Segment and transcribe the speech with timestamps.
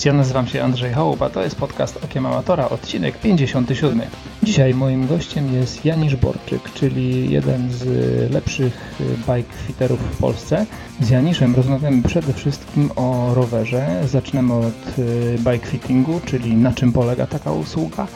[0.00, 4.00] Cześć, ja nazywam się Andrzej Chałupa, to jest podcast Okiem Amatora, odcinek 57.
[4.42, 7.84] Dzisiaj moim gościem jest Janisz Borczyk, czyli jeden z
[8.32, 10.66] lepszych bike fitterów w Polsce.
[11.00, 14.02] Z Janiszem rozmawiamy przede wszystkim o rowerze.
[14.06, 18.06] Zaczynamy od y, bike fittingu, czyli na czym polega taka usługa,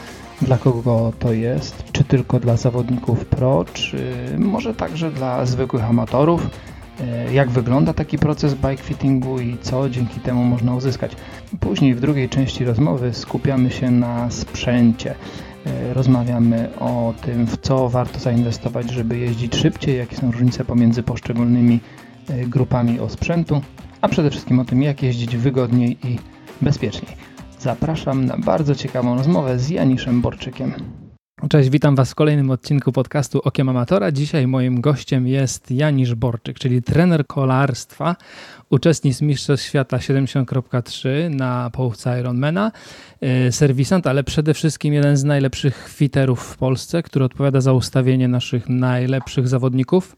[0.41, 6.47] dla kogo to jest, czy tylko dla zawodników pro, czy może także dla zwykłych amatorów
[7.33, 11.15] jak wygląda taki proces bike fittingu i co dzięki temu można uzyskać.
[11.59, 15.15] Później w drugiej części rozmowy skupiamy się na sprzęcie.
[15.65, 21.03] E, rozmawiamy o tym, w co warto zainwestować, żeby jeździć szybciej, jakie są różnice pomiędzy
[21.03, 21.79] poszczególnymi
[22.29, 23.61] e, grupami osprzętu,
[24.01, 26.19] a przede wszystkim o tym, jak jeździć wygodniej i
[26.61, 27.11] bezpieczniej.
[27.59, 30.73] Zapraszam na bardzo ciekawą rozmowę z Janiszem Borczykiem.
[31.49, 34.11] Cześć, witam Was w kolejnym odcinku podcastu Okiem Amatora.
[34.11, 38.15] Dzisiaj moim gościem jest Janisz Borczyk, czyli trener kolarstwa,
[38.69, 42.71] uczestnik Mistrzostw Świata 70.3 na połówce Ironmana,
[43.47, 48.27] y, serwisant, ale przede wszystkim jeden z najlepszych fiterów w Polsce, który odpowiada za ustawienie
[48.27, 50.15] naszych najlepszych zawodników.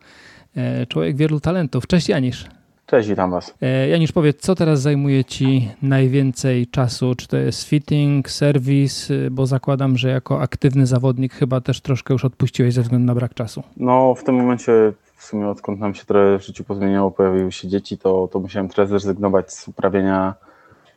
[0.84, 1.88] Y, człowiek wielu talentów.
[1.88, 2.56] Cześć Janisz.
[2.88, 3.54] Cześć, witam Was.
[3.62, 7.16] E, Janisz, powiedz, co teraz zajmuje Ci najwięcej czasu?
[7.16, 9.10] Czy to jest fitting, serwis?
[9.10, 13.16] Y, bo zakładam, że jako aktywny zawodnik chyba też troszkę już odpuściłeś ze względu na
[13.16, 13.64] brak czasu.
[13.78, 17.68] No, w tym momencie, w sumie odkąd nam się trochę w życiu pozmieniało, pojawiły się
[17.68, 20.34] dzieci, to, to musiałem trochę zrezygnować z uprawiania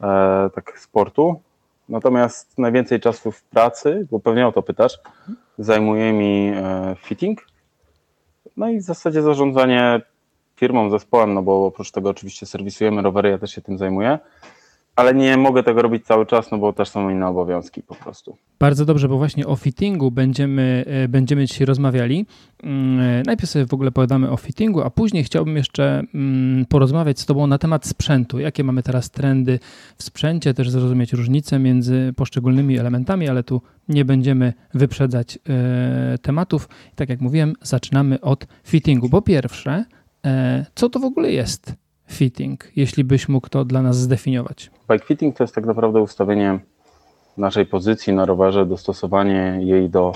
[0.01, 1.41] e, tak sportu.
[1.89, 4.99] Natomiast najwięcej czasu w pracy, bo pewnie o to pytasz,
[5.59, 7.47] zajmuje mi e, fitting.
[8.57, 10.01] No i w zasadzie zarządzanie
[10.61, 14.19] firmą, zespołem, no bo oprócz tego oczywiście serwisujemy rowery, ja też się tym zajmuję,
[14.97, 18.37] ale nie mogę tego robić cały czas, no bo też są inne obowiązki po prostu.
[18.59, 22.27] Bardzo dobrze, bo właśnie o fittingu będziemy, e, będziemy dzisiaj rozmawiali.
[22.63, 27.21] Mm, e, najpierw sobie w ogóle pogadamy o fittingu, a później chciałbym jeszcze mm, porozmawiać
[27.21, 28.39] z Tobą na temat sprzętu.
[28.39, 29.59] Jakie mamy teraz trendy
[29.97, 36.69] w sprzęcie, też zrozumieć różnice między poszczególnymi elementami, ale tu nie będziemy wyprzedzać e, tematów.
[36.95, 39.09] Tak jak mówiłem, zaczynamy od fittingu.
[39.09, 39.85] Po pierwsze,
[40.75, 41.73] co to w ogóle jest
[42.09, 44.71] fitting, jeśli byś mógł to dla nas zdefiniować?
[44.91, 46.59] Bike fitting to jest tak naprawdę ustawienie
[47.37, 50.13] naszej pozycji na rowerze, dostosowanie jej do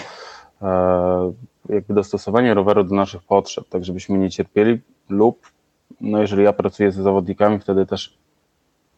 [0.62, 1.32] e,
[1.68, 5.54] jakby dostosowanie roweru do naszych potrzeb, tak żebyśmy nie cierpieli lub
[6.00, 8.18] no jeżeli ja pracuję ze zawodnikami, wtedy też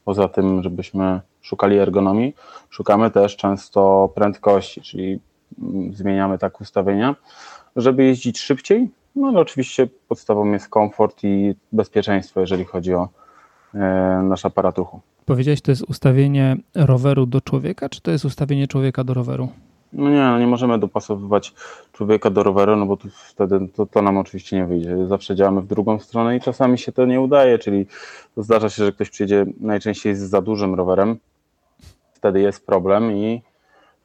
[0.04, 2.34] poza tym, żebyśmy szukali ergonomii,
[2.70, 5.20] szukamy też często prędkości, czyli
[5.62, 7.16] mm, zmieniamy tak ustawienia,
[7.76, 13.08] żeby jeździć szybciej, no ale oczywiście podstawą jest komfort i bezpieczeństwo, jeżeli chodzi o
[13.74, 13.78] e,
[14.24, 15.00] nasz aparat ruchu.
[15.24, 19.48] Powiedziałeś, to jest ustawienie roweru do człowieka, czy to jest ustawienie człowieka do roweru?
[19.92, 21.54] No nie, no nie możemy dopasowywać
[21.92, 25.06] człowieka do roweru, no bo to wtedy to, to nam oczywiście nie wyjdzie.
[25.06, 27.86] Zawsze działamy w drugą stronę i czasami się to nie udaje, czyli
[28.36, 31.18] zdarza się, że ktoś przyjedzie najczęściej z za dużym rowerem,
[32.12, 33.42] wtedy jest problem i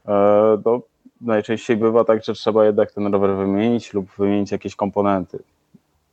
[0.07, 0.81] e, do,
[1.21, 5.39] najczęściej bywa tak, że trzeba jednak ten rower wymienić lub wymienić jakieś komponenty.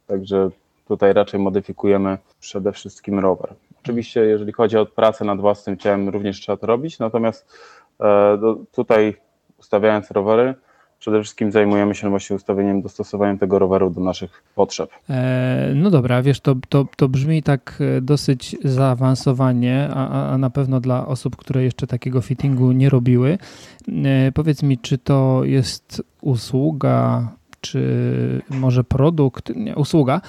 [0.06, 0.50] Także
[0.88, 3.54] tutaj raczej modyfikujemy przede wszystkim rower.
[3.82, 7.58] Oczywiście, jeżeli chodzi o pracę nad własnym ciałem, również trzeba to robić, natomiast
[8.00, 8.38] e,
[8.72, 9.16] tutaj
[9.58, 10.54] ustawiając rowery,
[10.98, 14.90] przede wszystkim zajmujemy się właśnie ustawieniem, dostosowaniem tego roweru do naszych potrzeb.
[15.10, 20.50] E, no dobra, wiesz, to, to, to brzmi tak e, dosyć zaawansowanie, a, a na
[20.50, 23.38] pewno dla osób, które jeszcze takiego fittingu nie robiły.
[24.04, 27.28] E, powiedz mi, czy to jest usługa,
[27.60, 30.20] czy może produkt, nie, usługa,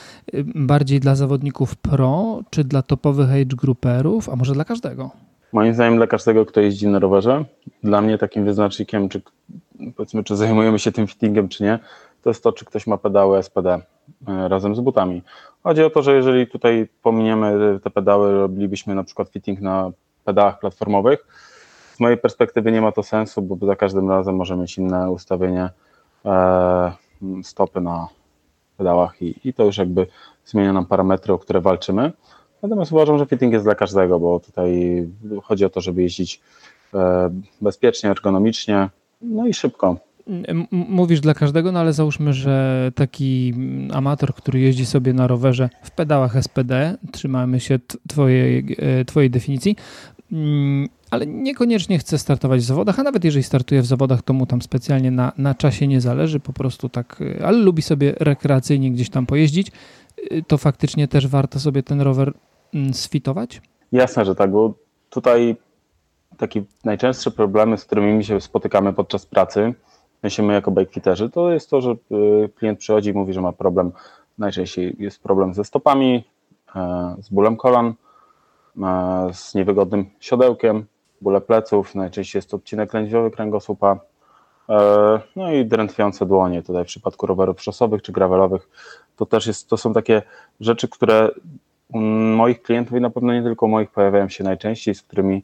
[0.55, 5.11] bardziej dla zawodników pro, czy dla topowych age grouperów, a może dla każdego?
[5.53, 7.45] Moim zdaniem dla każdego, kto jeździ na rowerze.
[7.83, 9.21] Dla mnie takim wyznacznikiem, czy
[9.95, 11.79] powiedzmy, czy zajmujemy się tym fittingem, czy nie,
[12.21, 13.69] to jest to, czy ktoś ma pedały SPD
[14.27, 15.23] e, razem z butami.
[15.63, 19.91] Chodzi o to, że jeżeli tutaj pominiemy te pedały, robilibyśmy na przykład fitting na
[20.25, 21.27] pedałach platformowych,
[21.95, 25.69] z mojej perspektywy nie ma to sensu, bo za każdym razem możemy mieć inne ustawienie
[26.25, 26.91] e,
[27.43, 28.07] stopy na
[28.77, 30.07] pedałach i, i to już jakby
[30.45, 32.11] zmienia nam parametry, o które walczymy.
[32.61, 35.07] Natomiast uważam, że fitting jest dla każdego, bo tutaj
[35.43, 36.41] chodzi o to, żeby jeździć
[36.93, 37.29] e,
[37.61, 38.89] bezpiecznie, ergonomicznie,
[39.21, 39.97] no i szybko.
[40.71, 43.53] Mówisz dla każdego, no ale załóżmy, że taki
[43.93, 49.75] amator, który jeździ sobie na rowerze w pedałach SPD, trzymamy się twojej, e, twojej definicji,
[50.31, 54.45] mm, ale niekoniecznie chce startować w zawodach, a nawet jeżeli startuje w zawodach, to mu
[54.45, 58.91] tam specjalnie na, na czasie nie zależy, po prostu tak, e, ale lubi sobie rekreacyjnie
[58.91, 59.71] gdzieś tam pojeździć,
[60.31, 62.33] e, to faktycznie też warto sobie ten rower
[62.73, 63.61] mm, sfitować?
[63.91, 64.73] Jasne, że tak, bo
[65.09, 65.55] tutaj
[66.39, 69.73] takie najczęstsze problemy, z którymi my się spotykamy podczas pracy,
[70.23, 73.51] my my jako bikefiterzy, to jest to, że y, klient przychodzi i mówi, że ma
[73.51, 73.91] problem,
[74.37, 76.23] najczęściej jest problem ze stopami,
[76.75, 77.93] e, z bólem kolan,
[79.31, 80.85] z niewygodnym siodełkiem,
[81.21, 83.99] bóle pleców, najczęściej jest to odcinek lędźwiowy kręgosłupa,
[85.35, 88.69] no i drętwiące dłonie, tutaj w przypadku rowerów szosowych czy gravelowych,
[89.15, 90.21] to też jest, to są takie
[90.59, 91.29] rzeczy, które
[92.35, 95.43] moich klientów i na pewno nie tylko moich pojawiają się najczęściej, z którymi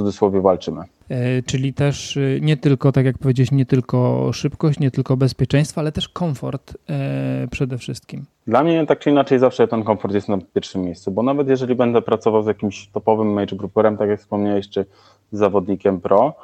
[0.00, 0.80] cudzysłowie walczymy.
[1.08, 5.80] E, czyli też y, nie tylko, tak jak powiedzieć, nie tylko szybkość, nie tylko bezpieczeństwo,
[5.80, 8.24] ale też komfort e, przede wszystkim.
[8.46, 11.74] Dla mnie tak czy inaczej zawsze ten komfort jest na pierwszym miejscu, bo nawet jeżeli
[11.74, 14.84] będę pracował z jakimś topowym major grouperem, tak jak wspomniałeś, czy
[15.32, 16.34] z zawodnikiem pro,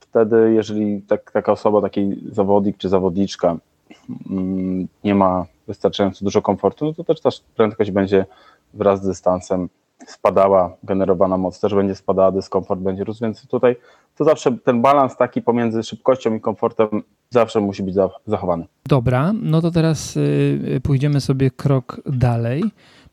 [0.00, 3.56] wtedy jeżeli tak, taka osoba, taki zawodnik czy zawodniczka
[4.30, 8.26] mm, nie ma wystarczająco dużo komfortu, no to też ta prędkość będzie
[8.74, 9.68] wraz z dystansem
[10.06, 13.76] spadała, generowana moc też będzie spadała, dyskomfort będzie rósł, więc tutaj
[14.16, 17.94] to zawsze ten balans taki pomiędzy szybkością i komfortem zawsze musi być
[18.26, 18.66] zachowany.
[18.86, 22.64] Dobra, no to teraz y, pójdziemy sobie krok dalej.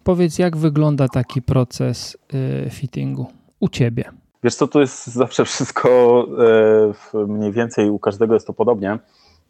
[0.04, 2.18] Powiedz, jak wygląda taki proces
[2.66, 3.26] y, fittingu
[3.60, 4.04] u Ciebie?
[4.44, 6.26] Wiesz co, tu jest zawsze wszystko
[7.14, 9.00] y, mniej więcej, u każdego jest to podobnie,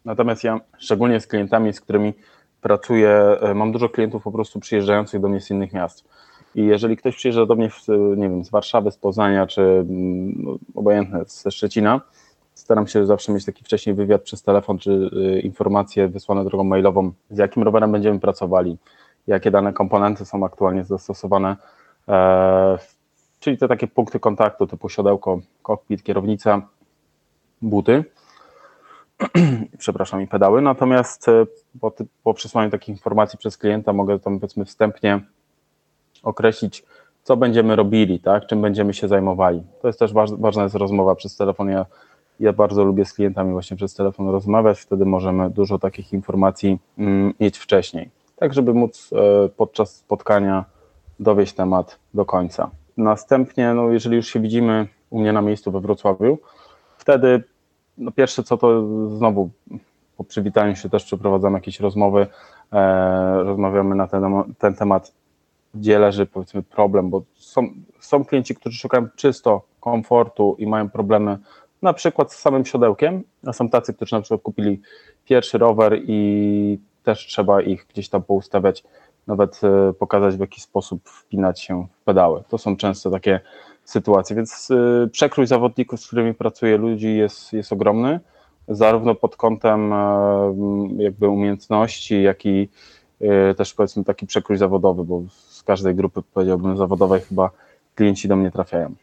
[0.05, 2.13] natomiast ja szczególnie z klientami, z którymi
[2.61, 6.05] pracuję, mam dużo klientów po prostu przyjeżdżających do mnie z innych miast
[6.55, 7.69] i jeżeli ktoś przyjeżdża do mnie,
[8.17, 12.01] nie wiem, z Warszawy, z Poznania, czy no, obojętne ze Szczecina,
[12.53, 17.11] staram się zawsze mieć taki wcześniej wywiad przez telefon, czy y, informacje wysłane drogą mailową,
[17.29, 18.77] z jakim rowerem będziemy pracowali,
[19.27, 21.55] jakie dane komponenty są aktualnie zastosowane,
[22.07, 22.77] e,
[23.39, 26.61] czyli te takie punkty kontaktu typu siodełko, kokpit, kierownica,
[27.61, 28.03] buty,
[29.77, 30.61] przepraszam, i pedały.
[30.61, 31.45] Natomiast e,
[31.81, 31.93] po,
[32.23, 35.21] po przesłaniu takich informacji przez klienta mogę tam powiedzmy wstępnie
[36.23, 36.83] określić,
[37.23, 39.63] co będziemy robili, tak, czym będziemy się zajmowali.
[39.81, 41.69] To jest też ważna jest rozmowa przez telefon.
[41.69, 41.85] Ja,
[42.39, 47.33] ja bardzo lubię z klientami właśnie przez telefon rozmawiać, wtedy możemy dużo takich informacji mm,
[47.39, 50.65] mieć wcześniej, tak żeby móc e, podczas spotkania
[51.19, 52.69] dowieść temat do końca.
[52.97, 56.37] Następnie, no, jeżeli już się widzimy u mnie na miejscu we Wrocławiu,
[56.97, 57.43] wtedy
[57.97, 59.49] no, pierwsze co to znowu
[60.17, 62.27] po przywitaniu się też przeprowadzamy jakieś rozmowy,
[62.73, 64.23] e, rozmawiamy na ten,
[64.57, 65.13] ten temat,
[65.73, 67.67] gdzie leży powiedzmy problem, bo są,
[67.99, 71.37] są klienci, którzy szukają czysto komfortu i mają problemy
[71.81, 74.81] na przykład z samym siodełkiem, a są tacy, którzy na przykład kupili
[75.25, 78.83] pierwszy rower i też trzeba ich gdzieś tam poustawiać,
[79.27, 82.43] nawet e, pokazać w jaki sposób wpinać się w pedały.
[82.49, 83.39] To są często takie
[83.83, 88.19] sytuacje, więc e, przekrój zawodników, z którymi pracuję, ludzi jest, jest ogromny,
[88.67, 89.97] zarówno pod kątem e,
[90.97, 92.69] jakby umiejętności, jak i
[93.57, 95.21] też powiedzmy taki przekrój zawodowy, bo
[95.61, 97.49] z każdej grupy, powiedziałbym, zawodowej chyba
[97.95, 98.93] klienci do mnie trafiają.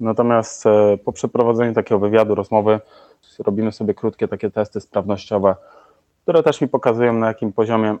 [0.00, 2.80] Natomiast e, po przeprowadzeniu takiego wywiadu, rozmowy,
[3.38, 5.56] robimy sobie krótkie takie testy sprawnościowe,
[6.22, 7.96] które też mi pokazują, na jakim poziomie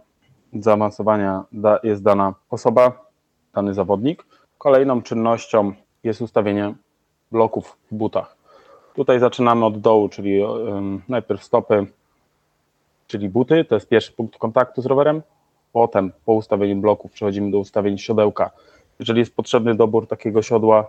[0.52, 1.44] zaawansowania
[1.82, 2.92] jest dana osoba,
[3.54, 4.26] dany zawodnik.
[4.58, 5.72] Kolejną czynnością
[6.04, 6.74] jest ustawienie
[7.32, 8.36] bloków w butach.
[8.94, 10.42] Tutaj zaczynamy od dołu, czyli
[11.08, 11.86] najpierw stopy,
[13.06, 15.22] czyli buty, to jest pierwszy punkt kontaktu z rowerem.
[15.72, 18.50] Potem po ustawieniu bloków przechodzimy do ustawień siodełka.
[18.98, 20.86] Jeżeli jest potrzebny dobór takiego siodła,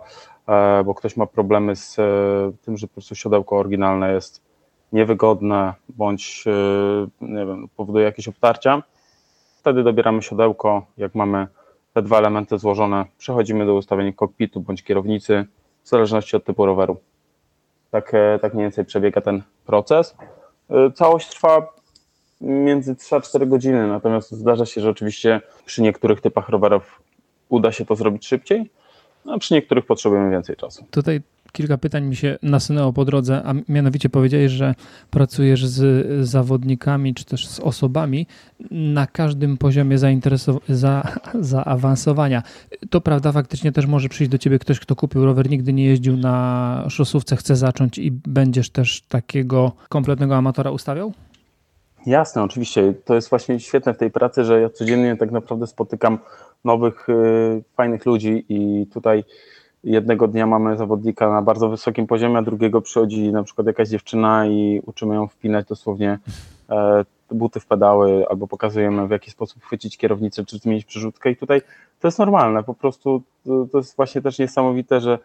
[0.48, 2.02] e, bo ktoś ma problemy z e,
[2.64, 4.42] tym, że po prostu siodełko oryginalne jest
[4.92, 6.50] niewygodne bądź e,
[7.20, 8.82] nie wiem, powoduje jakieś obtarcia,
[9.58, 10.86] wtedy dobieramy siodełko.
[10.96, 11.46] Jak mamy
[11.92, 15.44] te dwa elementy złożone, przechodzimy do ustawienia kokpitu bądź kierownicy,
[15.82, 16.96] w zależności od typu roweru.
[17.90, 20.16] Tak, tak mniej więcej przebiega ten proces.
[20.94, 21.74] Całość trwa
[22.40, 27.02] między 3-4 godziny, natomiast zdarza się, że oczywiście przy niektórych typach rowerów
[27.48, 28.70] uda się to zrobić szybciej,
[29.30, 30.84] a przy niektórych potrzebujemy więcej czasu.
[30.90, 31.20] Tutaj
[31.52, 34.74] kilka pytań mi się nasunęło po drodze, a mianowicie powiedziałeś, że
[35.10, 38.26] pracujesz z zawodnikami czy też z osobami
[38.70, 39.98] na każdym poziomie
[40.68, 41.02] za
[41.40, 42.42] zaawansowania.
[42.90, 46.16] To prawda, faktycznie też może przyjść do ciebie ktoś, kto kupił rower, nigdy nie jeździł
[46.16, 51.12] na szosówce, chce zacząć i będziesz też takiego kompletnego amatora ustawiał?
[52.06, 52.94] Jasne, oczywiście.
[53.04, 56.18] To jest właśnie świetne w tej pracy, że ja codziennie tak naprawdę spotykam
[56.64, 59.24] nowych, y, fajnych ludzi i tutaj
[59.84, 64.46] jednego dnia mamy zawodnika na bardzo wysokim poziomie, a drugiego przychodzi na przykład jakaś dziewczyna
[64.46, 66.18] i uczymy ją wpinać dosłownie
[66.70, 71.36] e, buty w pedały albo pokazujemy w jaki sposób chwycić kierownicę czy zmienić przerzutkę i
[71.36, 71.62] tutaj
[72.00, 75.18] to jest normalne, po prostu to, to jest właśnie też niesamowite, że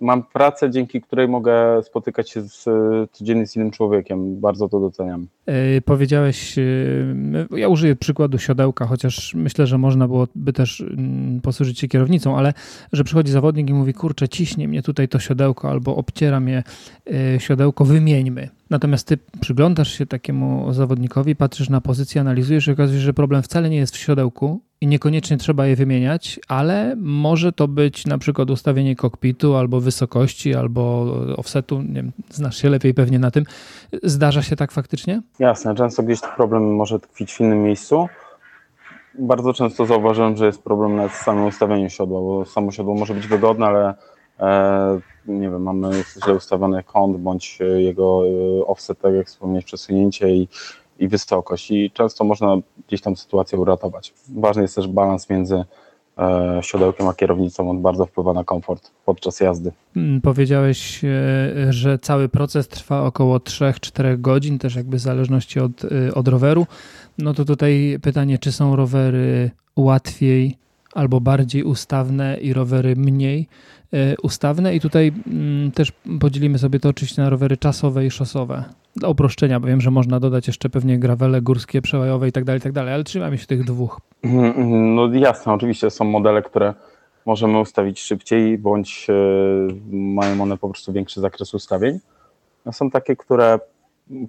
[0.00, 2.64] mam pracę, dzięki której mogę spotykać się z,
[3.12, 4.40] codziennie z innym człowiekiem.
[4.40, 5.26] Bardzo to doceniam.
[5.46, 11.78] Yy, powiedziałeś, yy, ja użyję przykładu siodełka, chociaż myślę, że można byłoby też yy, posłużyć
[11.78, 12.52] się kierownicą, ale
[12.92, 16.62] że przychodzi zawodnik i mówi, kurczę, ciśnie mnie tutaj to siodełko albo obciera mnie
[17.38, 18.48] siodełko, wymieńmy.
[18.70, 23.42] Natomiast ty przyglądasz się takiemu zawodnikowi, patrzysz na pozycję, analizujesz i okazuje się, że problem
[23.42, 28.18] wcale nie jest w siodełku i niekoniecznie trzeba je wymieniać, ale może to być na
[28.18, 31.82] przykład ustawienie kokpitu albo wysokości, albo offsetu.
[31.82, 33.44] Nie wiem, znasz się lepiej pewnie na tym.
[34.02, 35.22] Zdarza się tak faktycznie?
[35.38, 38.08] Jasne, często gdzieś problem może tkwić w innym miejscu.
[39.18, 43.14] Bardzo często zauważyłem, że jest problem nawet z samym ustawieniem siodła, bo samo siodło może
[43.14, 43.94] być wygodne, ale
[44.40, 45.90] e, nie wiem, mamy
[46.24, 50.48] źle ustawiony kąt bądź jego e, offset, tak jak wspomnieć, przesunięcie i
[50.98, 52.56] i wysokość i często można
[52.88, 54.14] gdzieś tam sytuację uratować.
[54.36, 55.64] Ważny jest też balans między
[56.18, 59.72] e, siodełkiem a kierownicą, on bardzo wpływa na komfort podczas jazdy.
[59.96, 61.08] Mm, powiedziałeś, e,
[61.72, 66.66] że cały proces trwa około 3-4 godzin, też jakby w zależności od, e, od roweru.
[67.18, 70.56] No to tutaj pytanie, czy są rowery łatwiej
[70.94, 73.48] albo bardziej ustawne i rowery mniej
[74.22, 78.64] ustawne i tutaj mm, też podzielimy sobie to oczywiście na rowery czasowe i szosowe.
[78.96, 82.60] Dla uproszczenia, bo wiem, że można dodać jeszcze pewnie grawele górskie, przełajowe i tak dalej,
[82.60, 84.00] tak dalej, ale trzymamy się tych dwóch.
[84.22, 84.94] Mhm, mhm.
[84.94, 86.74] No jasne, oczywiście są modele, które
[87.26, 89.14] możemy ustawić szybciej, bądź e,
[89.92, 91.98] mają one po prostu większy zakres ustawień.
[92.66, 93.58] No są takie, które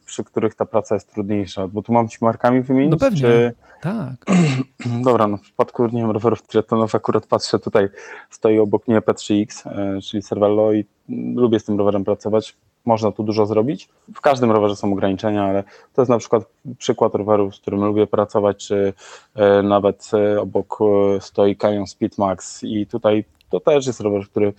[0.05, 2.91] przy których ta praca jest trudniejsza, bo tu mam ci markami wymienić?
[2.91, 3.53] No pewnie, czy...
[3.81, 4.25] tak.
[5.05, 7.87] Dobra, no w przypadku nie wiem, rowerów triathlonów akurat patrzę, tutaj
[8.29, 10.85] stoi obok mnie P3X, e, czyli Cervelo i
[11.35, 12.55] lubię z tym rowerem pracować,
[12.85, 13.89] można tu dużo zrobić.
[14.15, 15.63] W każdym rowerze są ograniczenia, ale
[15.93, 16.43] to jest na przykład
[16.77, 18.93] przykład roweru, z którym lubię pracować, czy
[19.35, 20.79] e, nawet e, obok
[21.19, 24.53] stoi Canyon Speedmax i tutaj to też jest rower, który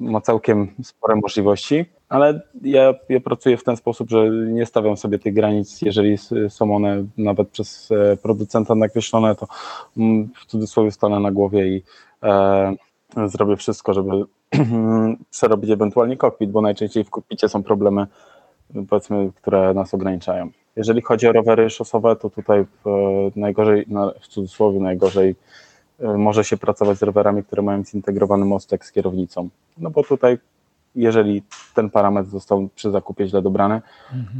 [0.00, 5.18] ma całkiem spore możliwości, ale ja, ja pracuję w ten sposób, że nie stawiam sobie
[5.18, 6.18] tych granic, jeżeli
[6.48, 9.46] są one nawet przez e, producenta nakreślone, to
[9.96, 11.82] mm, w cudzysłowie stanę na głowie i
[12.22, 12.74] e,
[13.26, 14.10] zrobię wszystko, żeby
[15.30, 18.06] przerobić ewentualnie kokpit, bo najczęściej w kokpicie są problemy,
[18.88, 20.50] powiedzmy, które nas ograniczają.
[20.76, 23.86] Jeżeli chodzi o rowery szosowe, to tutaj w, najgorzej,
[24.20, 25.34] w cudzysłowie najgorzej
[26.00, 29.48] E, może się pracować z rowerami, które mają zintegrowany mostek z kierownicą.
[29.78, 30.38] No bo tutaj,
[30.94, 31.42] jeżeli
[31.74, 33.82] ten parametr został przy zakupie źle dobrany,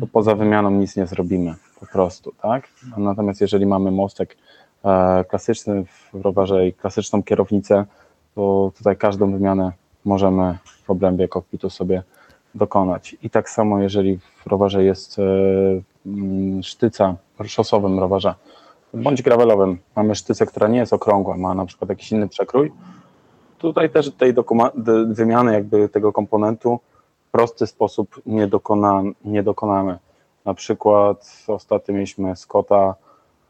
[0.01, 2.69] to poza wymianą nic nie zrobimy po prostu, tak?
[2.97, 4.37] Natomiast jeżeli mamy mostek
[4.85, 7.85] e, klasyczny w rowerze i klasyczną kierownicę,
[8.35, 9.73] to tutaj każdą wymianę
[10.05, 12.03] możemy w obrębie kokpitu sobie
[12.55, 13.17] dokonać.
[13.23, 15.23] I tak samo, jeżeli w rowerze jest e,
[16.07, 18.35] mm, sztyca, szosowym rowerze,
[18.95, 22.73] bądź gravelowym mamy sztycę, która nie jest okrągła, ma na przykład jakiś inny przekrój,
[23.59, 24.35] tutaj też tej
[25.07, 26.81] wymiany jakby tego komponentu
[27.29, 29.99] w prosty sposób nie, dokona, nie dokonamy.
[30.45, 32.95] Na przykład ostatnio mieliśmy Scotta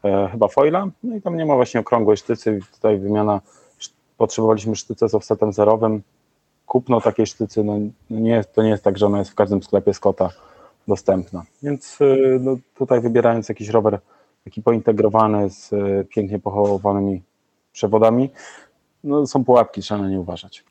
[0.03, 3.41] e, chyba foila, no i tam nie ma właśnie okrągłej sztycy, tutaj wymiana,
[4.17, 6.01] potrzebowaliśmy sztycę z offsetem zerowym,
[6.69, 9.93] kupno takiej sztycy, no nie, to nie jest tak, że ona jest w każdym sklepie
[9.93, 10.29] Scotta
[10.87, 12.05] dostępna, więc e,
[12.39, 13.99] no, tutaj wybierając jakiś rower
[14.43, 17.21] taki pointegrowany z e, pięknie pochowanymi
[17.71, 18.29] przewodami.
[19.03, 20.63] No, są pułapki, trzeba na nie uważać.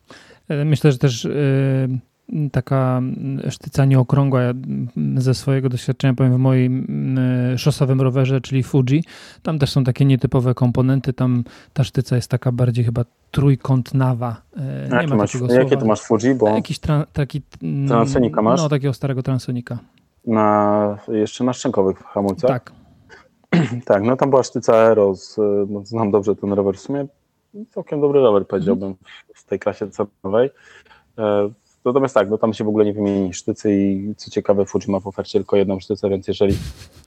[0.48, 1.98] E, myślę, że też yy,
[2.52, 3.02] taka
[3.50, 4.52] sztyca nieokrągła, ja
[5.16, 6.86] ze swojego doświadczenia powiem w moim
[7.50, 9.04] yy, szosowym rowerze, czyli Fuji,
[9.42, 14.42] tam też są takie nietypowe komponenty, tam ta sztyca jest taka bardziej chyba trójkątnawa.
[14.90, 16.34] Yy, nie ma masz, jakie to masz Fuji?
[16.34, 17.42] Bo Jakiś tra, taki...
[17.62, 18.60] Mm, Transonika masz?
[18.60, 19.78] No, takiego starego Transonika.
[20.26, 22.50] Na, jeszcze na szczękowych hamulcach?
[22.50, 22.72] Tak.
[23.86, 25.36] tak, no tam była sztyca Aero, z,
[25.68, 27.06] no, znam dobrze ten rower, w sumie
[27.70, 28.94] całkiem dobry rower powiedziałbym
[29.34, 30.50] w tej klasie cenowej.
[31.84, 35.00] Natomiast tak, no tam się w ogóle nie wymieni sztycy i co ciekawe Fuji ma
[35.00, 36.56] w ofercie tylko jedną sztycę, więc jeżeli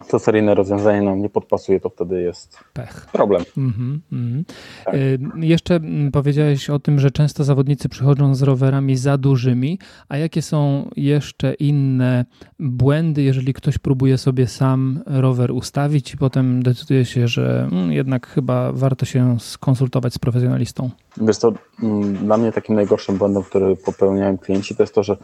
[0.10, 3.08] to seryjne rozwiązanie nam nie podpasuje, to wtedy jest Pech.
[3.12, 3.44] problem.
[3.58, 4.44] Mm -hmm,
[4.86, 4.96] tak.
[4.96, 5.80] y jeszcze
[6.12, 11.54] powiedziałeś o tym, że często zawodnicy przychodzą z rowerami za dużymi, a jakie są jeszcze
[11.54, 12.25] inne
[12.60, 18.28] błędy, jeżeli ktoś próbuje sobie sam rower ustawić i potem decyduje się, że mm, jednak
[18.28, 20.90] chyba warto się skonsultować z profesjonalistą?
[21.18, 25.18] Wiesz to mm, dla mnie takim najgorszym błędem, który popełniają klienci, to jest to, że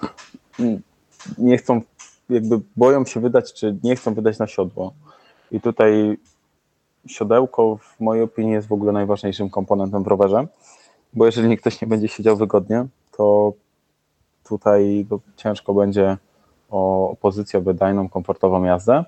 [1.37, 1.81] nie chcą,
[2.29, 4.93] jakby boją się wydać, czy nie chcą wydać na siodło.
[5.51, 6.17] I tutaj
[7.07, 10.47] siodełko w mojej opinii jest w ogóle najważniejszym komponentem w rowerze,
[11.13, 12.85] bo jeżeli ktoś nie będzie siedział wygodnie,
[13.17, 13.53] to
[14.49, 16.17] tutaj ciężko będzie
[16.69, 19.05] o pozycję wydajną, komfortową jazdę.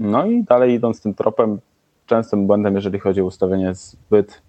[0.00, 1.60] No i dalej idąc tym tropem,
[2.06, 4.42] częstym błędem, jeżeli chodzi o ustawienie zbyt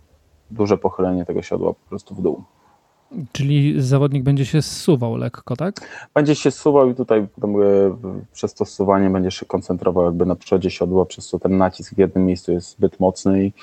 [0.51, 2.43] duże pochylenie tego siodła po prostu w dół.
[3.31, 5.75] Czyli zawodnik będzie się zsuwał lekko, tak?
[6.13, 7.27] Będzie się zsuwał i tutaj
[8.33, 11.97] przez to zsuwanie będzie się koncentrował jakby na przodzie siodła, przez co ten nacisk w
[11.97, 13.53] jednym miejscu jest zbyt mocny i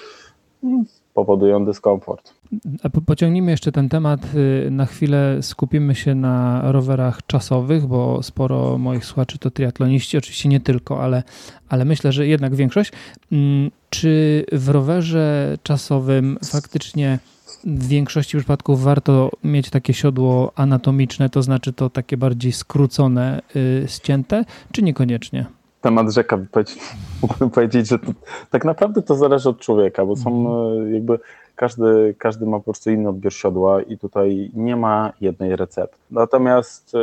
[1.15, 2.35] powodują dyskomfort.
[2.83, 4.21] A pociągnijmy jeszcze ten temat.
[4.35, 10.49] Y, na chwilę skupimy się na rowerach czasowych, bo sporo moich słuchaczy to triatloniści, oczywiście
[10.49, 11.23] nie tylko, ale,
[11.69, 12.93] ale myślę, że jednak większość.
[13.33, 17.19] Mm, czy w rowerze czasowym faktycznie
[17.65, 23.89] w większości przypadków warto mieć takie siodło anatomiczne, to znaczy to takie bardziej skrócone, yy,
[23.89, 25.47] ścięte, czy niekoniecznie?
[25.81, 26.39] Temat rzeka,
[27.23, 28.13] mógłbym powiedzieć, że to,
[28.51, 30.89] tak naprawdę to zależy od człowieka, bo są mhm.
[30.89, 31.19] y, jakby
[31.57, 35.97] każdy, każdy ma po prostu inny odbiór siodła i tutaj nie ma jednej recepty.
[36.11, 36.99] Natomiast y,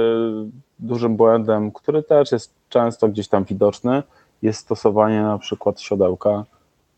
[0.80, 4.04] dużym błędem, który też jest często gdzieś tam widoczny,
[4.42, 6.46] jest stosowanie na przykład siodełka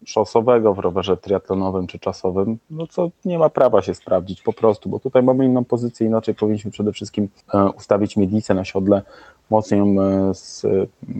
[0.05, 4.89] szosowego w rowerze triatlonowym czy czasowym, no co nie ma prawa się sprawdzić po prostu,
[4.89, 9.01] bo tutaj mamy inną pozycję, inaczej powinniśmy przede wszystkim e, ustawić miednicę na siodle,
[9.49, 10.33] mocniej ją e,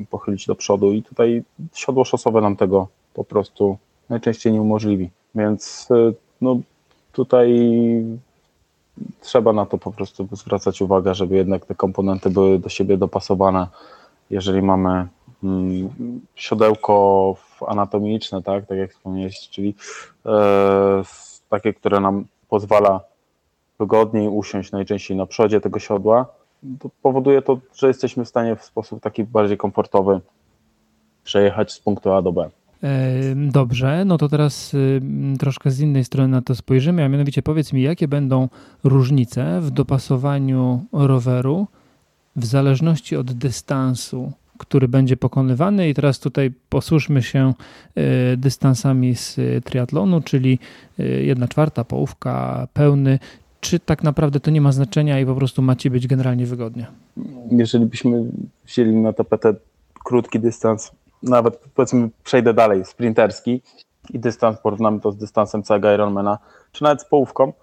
[0.09, 1.43] pochylić do przodu i tutaj
[1.73, 3.77] siodło szosowe nam tego po prostu
[4.09, 6.59] najczęściej nie umożliwi, więc e, no
[7.11, 7.49] tutaj
[9.21, 13.67] trzeba na to po prostu zwracać uwagę, żeby jednak te komponenty były do siebie dopasowane,
[14.29, 15.07] jeżeli mamy
[15.43, 15.89] mm,
[16.35, 17.35] siodełko
[17.67, 19.75] anatomiczne, tak, tak jak wspomniałeś, czyli
[20.25, 21.03] e,
[21.49, 23.01] takie, które nam pozwala
[23.79, 26.25] wygodniej usiąść najczęściej na przodzie tego siodła,
[26.79, 30.21] to powoduje to, że jesteśmy w stanie w sposób taki bardziej komfortowy
[31.23, 32.49] przejechać z punktu A do B.
[33.35, 34.75] Dobrze, no to teraz
[35.39, 38.49] troszkę z innej strony na to spojrzymy, a mianowicie powiedz mi, jakie będą
[38.83, 41.67] różnice w dopasowaniu roweru
[42.35, 45.89] w zależności od dystansu, który będzie pokonywany.
[45.89, 47.53] I teraz tutaj posłuszmy się
[47.95, 50.59] e, dystansami z triatlonu, czyli
[50.99, 53.19] e, jedna czwarta, połówka, pełny.
[53.61, 56.87] Czy tak naprawdę to nie ma znaczenia i po prostu macie być generalnie wygodnie?
[57.51, 58.23] Jeżeli byśmy
[58.65, 59.53] wzięli na tapetę
[60.03, 60.91] krótki dystans
[61.23, 63.61] nawet powiedzmy przejdę dalej, sprinterski
[64.09, 66.37] i dystans, porównamy to z dystansem całego Ironmana,
[66.71, 67.53] czy nawet z połówką,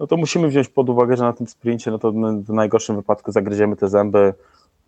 [0.00, 2.12] no to musimy wziąć pod uwagę, że na tym sprincie, no to
[2.42, 4.34] w najgorszym wypadku zagryziemy te zęby,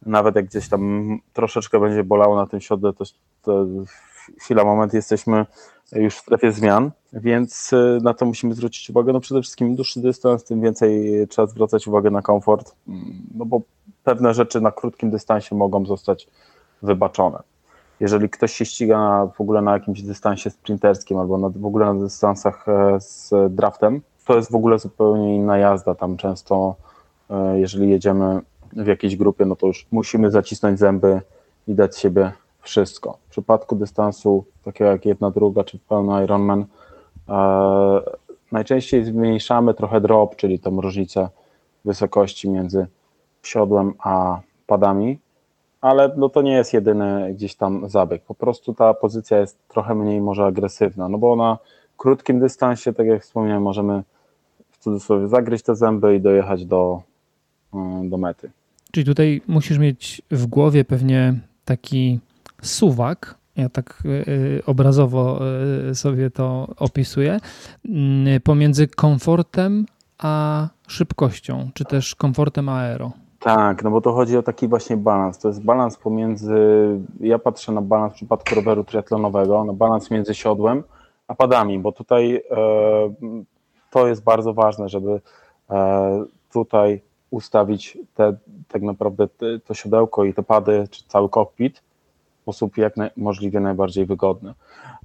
[0.06, 3.04] nawet jak gdzieś tam troszeczkę będzie bolało na tym siodle, to,
[3.42, 3.66] to
[4.40, 5.46] chwila, moment jesteśmy
[5.92, 9.12] już w strefie zmian, więc y, na to musimy zwrócić uwagę.
[9.12, 12.74] No przede wszystkim im dłuższy dystans, tym więcej trzeba zwracać uwagę na komfort,
[13.34, 13.60] no bo
[14.04, 16.28] pewne rzeczy na krótkim dystansie mogą zostać
[16.82, 17.42] wybaczone
[18.02, 22.00] jeżeli ktoś się ściga w ogóle na jakimś dystansie sprinterskim albo na, w ogóle na
[22.00, 25.94] dystansach e, z draftem, to jest w ogóle zupełnie inna jazda.
[25.94, 26.74] Tam często,
[27.30, 28.40] e, jeżeli jedziemy
[28.72, 31.20] w jakiejś grupie, no to już musimy zacisnąć zęby
[31.68, 33.18] i dać siebie wszystko.
[33.26, 36.64] W przypadku dystansu takiego jak jedna, druga czy pełny Ironman,
[37.28, 38.00] e,
[38.52, 41.28] najczęściej zmniejszamy trochę drop, czyli tą różnicę
[41.84, 42.86] wysokości między
[43.42, 45.18] siodłem a padami,
[45.80, 48.22] ale no to nie jest jedyny gdzieś tam zabieg.
[48.22, 51.58] Po prostu ta pozycja jest trochę mniej może agresywna, no bo na
[51.96, 54.02] krótkim dystansie, tak jak wspomniałem, możemy
[54.70, 57.02] w cudzysłowie zagryźć te zęby i dojechać do,
[57.74, 58.50] mm, do mety.
[58.92, 62.20] Czyli tutaj musisz mieć w głowie pewnie taki
[62.62, 65.40] suwak, ja tak y, y, obrazowo
[65.90, 67.38] y, sobie to opisuję,
[67.88, 69.86] mm, pomiędzy komfortem
[70.18, 73.12] a szybkością, czy też komfortem aero.
[73.40, 75.38] Tak, no bo to chodzi o taki właśnie balans.
[75.38, 76.56] To jest balans pomiędzy,
[77.20, 80.82] ja patrzę na balans w przypadku roweru triatlonowego, na balans między siodłem
[81.28, 82.42] a padami, bo tutaj e,
[83.90, 85.20] to jest bardzo ważne, żeby
[85.70, 87.02] e, tutaj
[87.32, 88.36] ustawić te,
[88.68, 91.78] tak naprawdę te, to siodełko i te pady, czy cały kokpit
[92.38, 94.54] w sposób jak naj, możliwie najbardziej wygodny.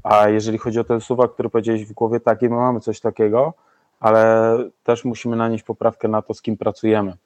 [0.03, 3.53] A jeżeli chodzi o ten suwak, który powiedziałeś w głowie, tak, my mamy coś takiego,
[3.99, 7.17] ale też musimy nanieść poprawkę na to, z kim pracujemy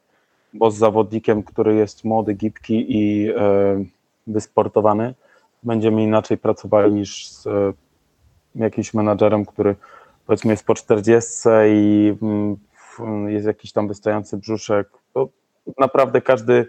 [0.54, 3.34] bo z zawodnikiem, który jest młody, gibki i e,
[4.28, 5.14] wysportowany,
[5.64, 7.74] będziemy inaczej pracowali niż z e,
[8.56, 9.76] jakimś menadżerem, który
[10.26, 12.58] powiedzmy jest po 40 i mm,
[13.28, 14.88] jest jakiś tam wystający brzuszek.
[15.14, 15.30] To
[15.80, 16.68] naprawdę każdy,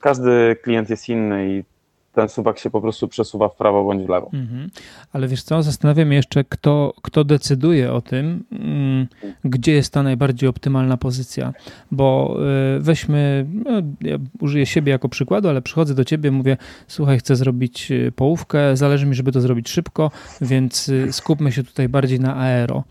[0.00, 1.64] każdy klient jest inny i
[2.12, 4.30] ten suwak się po prostu przesuwa w prawo bądź w lewo.
[4.32, 4.70] Mhm.
[5.12, 9.06] Ale wiesz co, zastanawiam się jeszcze, kto, kto decyduje o tym, mm,
[9.44, 11.52] gdzie jest ta najbardziej optymalna pozycja,
[11.90, 12.36] bo
[12.76, 16.56] y, weźmy, no, ja użyję siebie jako przykładu, ale przychodzę do ciebie, mówię,
[16.88, 21.64] słuchaj, chcę zrobić y, połówkę, zależy mi, żeby to zrobić szybko, więc y, skupmy się
[21.64, 22.84] tutaj bardziej na aero.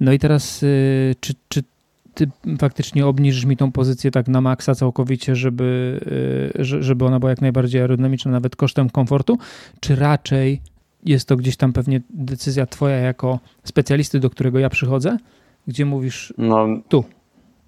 [0.00, 0.64] No i teraz,
[1.20, 1.62] czy, czy
[2.18, 6.00] ty faktycznie obniżysz mi tą pozycję tak na maksa całkowicie, żeby,
[6.58, 9.38] y, żeby ona była jak najbardziej aerodynamiczna, nawet kosztem komfortu,
[9.80, 10.60] czy raczej
[11.04, 15.16] jest to gdzieś tam pewnie decyzja twoja jako specjalisty, do którego ja przychodzę,
[15.66, 17.04] gdzie mówisz no, tu,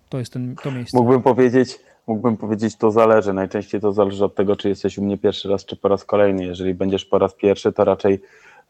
[0.08, 0.98] to jest ten, to miejsce.
[0.98, 3.32] Mógłbym powiedzieć, mógłbym powiedzieć, to zależy.
[3.32, 6.44] Najczęściej to zależy od tego, czy jesteś u mnie pierwszy raz, czy po raz kolejny.
[6.44, 8.20] Jeżeli będziesz po raz pierwszy, to raczej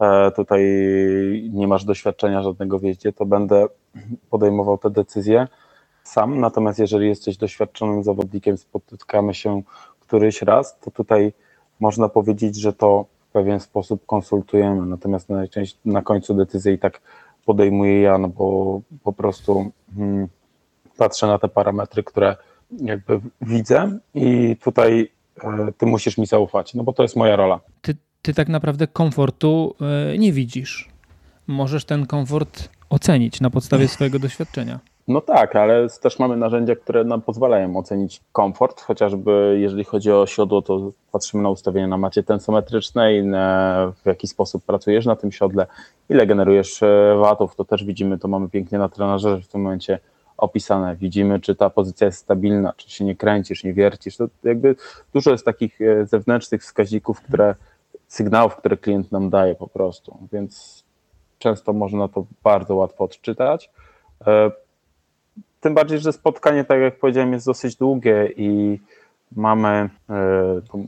[0.00, 0.62] e, tutaj
[1.52, 3.66] nie masz doświadczenia żadnego w jeździe, to będę
[4.30, 5.46] podejmował te decyzje
[6.10, 6.40] sam.
[6.40, 9.62] Natomiast jeżeli jesteś doświadczonym zawodnikiem, spotykamy się
[10.00, 11.32] któryś raz, to tutaj
[11.80, 14.86] można powiedzieć, że to w pewien sposób konsultujemy.
[14.86, 17.00] Natomiast najczęściej na końcu decyzję i tak
[17.46, 20.28] podejmuję ja, no bo po prostu hmm,
[20.96, 22.36] patrzę na te parametry, które
[22.70, 25.10] jakby widzę i tutaj
[25.44, 27.60] e, ty musisz mi zaufać, no bo to jest moja rola.
[27.82, 30.88] Ty, ty tak naprawdę komfortu e, nie widzisz.
[31.46, 34.80] Możesz ten komfort ocenić na podstawie swojego doświadczenia.
[35.10, 40.26] No tak, ale też mamy narzędzia, które nam pozwalają ocenić komfort, chociażby jeżeli chodzi o
[40.26, 43.22] siodło, to patrzymy na ustawienie na macie tensometrycznej,
[44.02, 45.66] w jaki sposób pracujesz na tym siodle,
[46.08, 49.98] ile generujesz e, watów, to też widzimy, to mamy pięknie na trenerze w tym momencie
[50.36, 50.96] opisane.
[50.96, 54.16] Widzimy, czy ta pozycja jest stabilna, czy się nie kręcisz, nie wiercisz.
[54.16, 54.76] To jakby
[55.14, 57.54] dużo jest takich e, zewnętrznych wskaźników, które,
[58.08, 60.84] sygnałów, które klient nam daje po prostu, więc
[61.38, 63.70] często można to bardzo łatwo odczytać.
[65.60, 68.78] Tym bardziej, że spotkanie, tak jak powiedziałem, jest dosyć długie i
[69.36, 69.90] mamy e,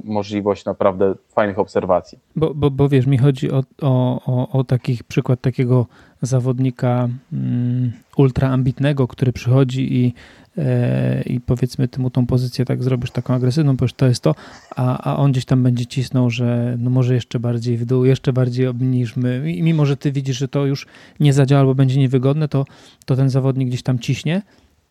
[0.04, 2.18] możliwość naprawdę fajnych obserwacji.
[2.36, 5.86] Bo, bo, bo wiesz, mi chodzi o, o, o, takich przykład takiego
[6.22, 10.14] zawodnika mm, ultra ambitnego, który przychodzi i,
[10.58, 14.34] e, i powiedzmy ty mu tą pozycję tak zrobisz taką agresywną, powiesz to jest to,
[14.76, 18.32] a, a on gdzieś tam będzie cisnął, że no może jeszcze bardziej w dół, jeszcze
[18.32, 20.86] bardziej obniżmy i mimo, że ty widzisz, że to już
[21.20, 22.64] nie zadziała albo będzie niewygodne, to,
[23.06, 24.42] to ten zawodnik gdzieś tam ciśnie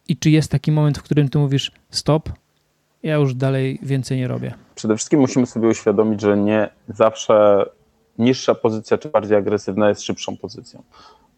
[0.07, 2.29] i czy jest taki moment, w którym ty mówisz stop,
[3.03, 4.53] ja już dalej więcej nie robię?
[4.75, 7.65] Przede wszystkim musimy sobie uświadomić, że nie zawsze
[8.19, 10.83] niższa pozycja czy bardziej agresywna jest szybszą pozycją.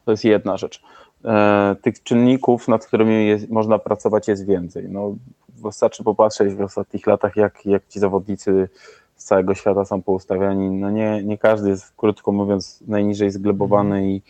[0.05, 0.81] To jest jedna rzecz.
[1.25, 4.89] E, tych czynników, nad którymi jest, można pracować, jest więcej.
[4.89, 5.15] No,
[5.49, 8.69] wystarczy popatrzeć w ostatnich latach, jak, jak ci zawodnicy
[9.15, 10.69] z całego świata są poustawiani.
[10.69, 14.21] No nie, nie każdy jest, krótko mówiąc, najniżej zglebowany i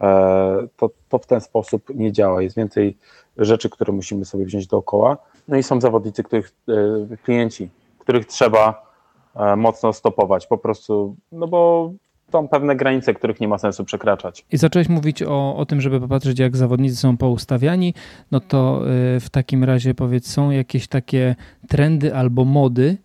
[0.00, 2.42] e, to, to w ten sposób nie działa.
[2.42, 2.96] Jest więcej
[3.38, 5.16] rzeczy, które musimy sobie wziąć dookoła.
[5.48, 8.92] No i są zawodnicy, których e, klienci, których trzeba
[9.36, 11.92] e, mocno stopować, po prostu, no bo
[12.32, 14.44] są pewne granice, których nie ma sensu przekraczać.
[14.52, 17.94] I zacząłeś mówić o, o tym, żeby popatrzeć, jak zawodnicy są poustawiani,
[18.30, 18.80] no to
[19.16, 21.36] e, w takim razie powiedz, są jakieś takie
[21.68, 22.96] trendy albo mody,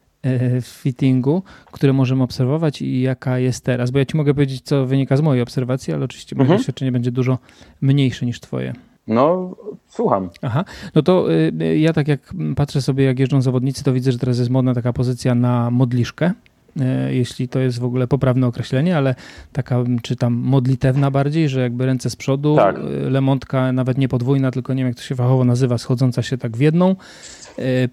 [0.61, 3.91] w fittingu, które możemy obserwować i jaka jest teraz?
[3.91, 6.59] Bo ja ci mogę powiedzieć, co wynika z mojej obserwacji, ale oczywiście moje mhm.
[6.59, 7.37] doświadczenie będzie dużo
[7.81, 8.73] mniejsze niż twoje.
[9.07, 9.55] No,
[9.87, 10.29] słucham.
[10.41, 14.19] Aha, no to y, ja tak jak patrzę sobie, jak jeżdżą zawodnicy, to widzę, że
[14.19, 16.31] teraz jest modna taka pozycja na modliszkę,
[16.77, 19.15] y, jeśli to jest w ogóle poprawne określenie, ale
[19.51, 22.77] taka, czy tam modlitewna bardziej, że jakby ręce z przodu, tak.
[22.77, 26.37] Y, lemontka nawet nie podwójna, tylko nie wiem jak to się fachowo nazywa, schodząca się
[26.37, 26.95] tak w jedną.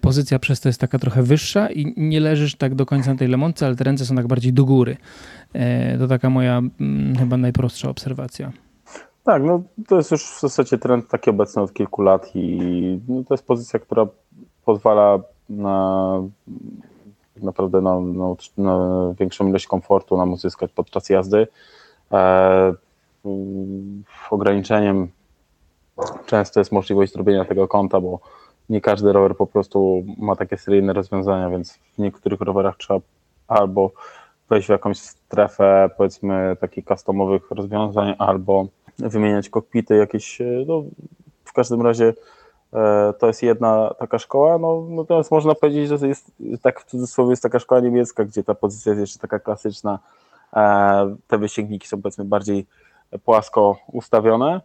[0.01, 3.27] Pozycja przez to jest taka trochę wyższa i nie leżysz tak do końca na tej
[3.27, 4.97] lemontce, ale te ręce są tak bardziej do góry.
[5.99, 8.51] To taka moja mm, chyba najprostsza obserwacja.
[9.23, 13.23] Tak, no to jest już w zasadzie trend taki obecny od kilku lat i no,
[13.23, 14.07] to jest pozycja, która
[14.65, 16.21] pozwala na
[17.41, 18.77] naprawdę na, na, na
[19.19, 21.47] większą ilość komfortu nam uzyskać podczas jazdy.
[22.11, 22.73] E,
[24.31, 25.07] ograniczeniem
[26.25, 28.19] często jest możliwość zrobienia tego konta, bo
[28.69, 32.99] nie każdy rower po prostu ma takie seryjne rozwiązania, więc w niektórych rowerach trzeba
[33.47, 33.91] albo
[34.49, 38.67] wejść w jakąś strefę powiedzmy takich customowych rozwiązań, albo
[39.09, 40.83] wymieniać kokpity jakieś, e, no,
[41.45, 42.13] w każdym razie
[42.73, 47.29] e, to jest jedna taka szkoła, no natomiast można powiedzieć, że jest, tak w cudzysłowie
[47.29, 49.99] jest taka szkoła niemiecka, gdzie ta pozycja jest jeszcze taka klasyczna,
[50.53, 52.65] e, te wysięgniki są powiedzmy bardziej
[53.25, 54.61] płasko ustawione.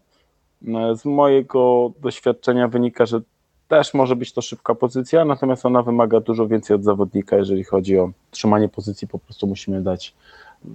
[0.97, 3.21] Z mojego doświadczenia wynika, że
[3.69, 7.99] też może być to szybka pozycja, natomiast ona wymaga dużo więcej od zawodnika, jeżeli chodzi
[7.99, 10.15] o trzymanie pozycji, po prostu musimy dać,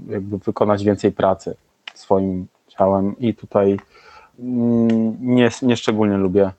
[0.07, 1.55] jakby wykonać więcej pracy
[1.93, 2.47] swoim
[2.81, 3.79] ciałem i tutaj
[4.39, 6.51] mm, nie, nie szczególnie lubię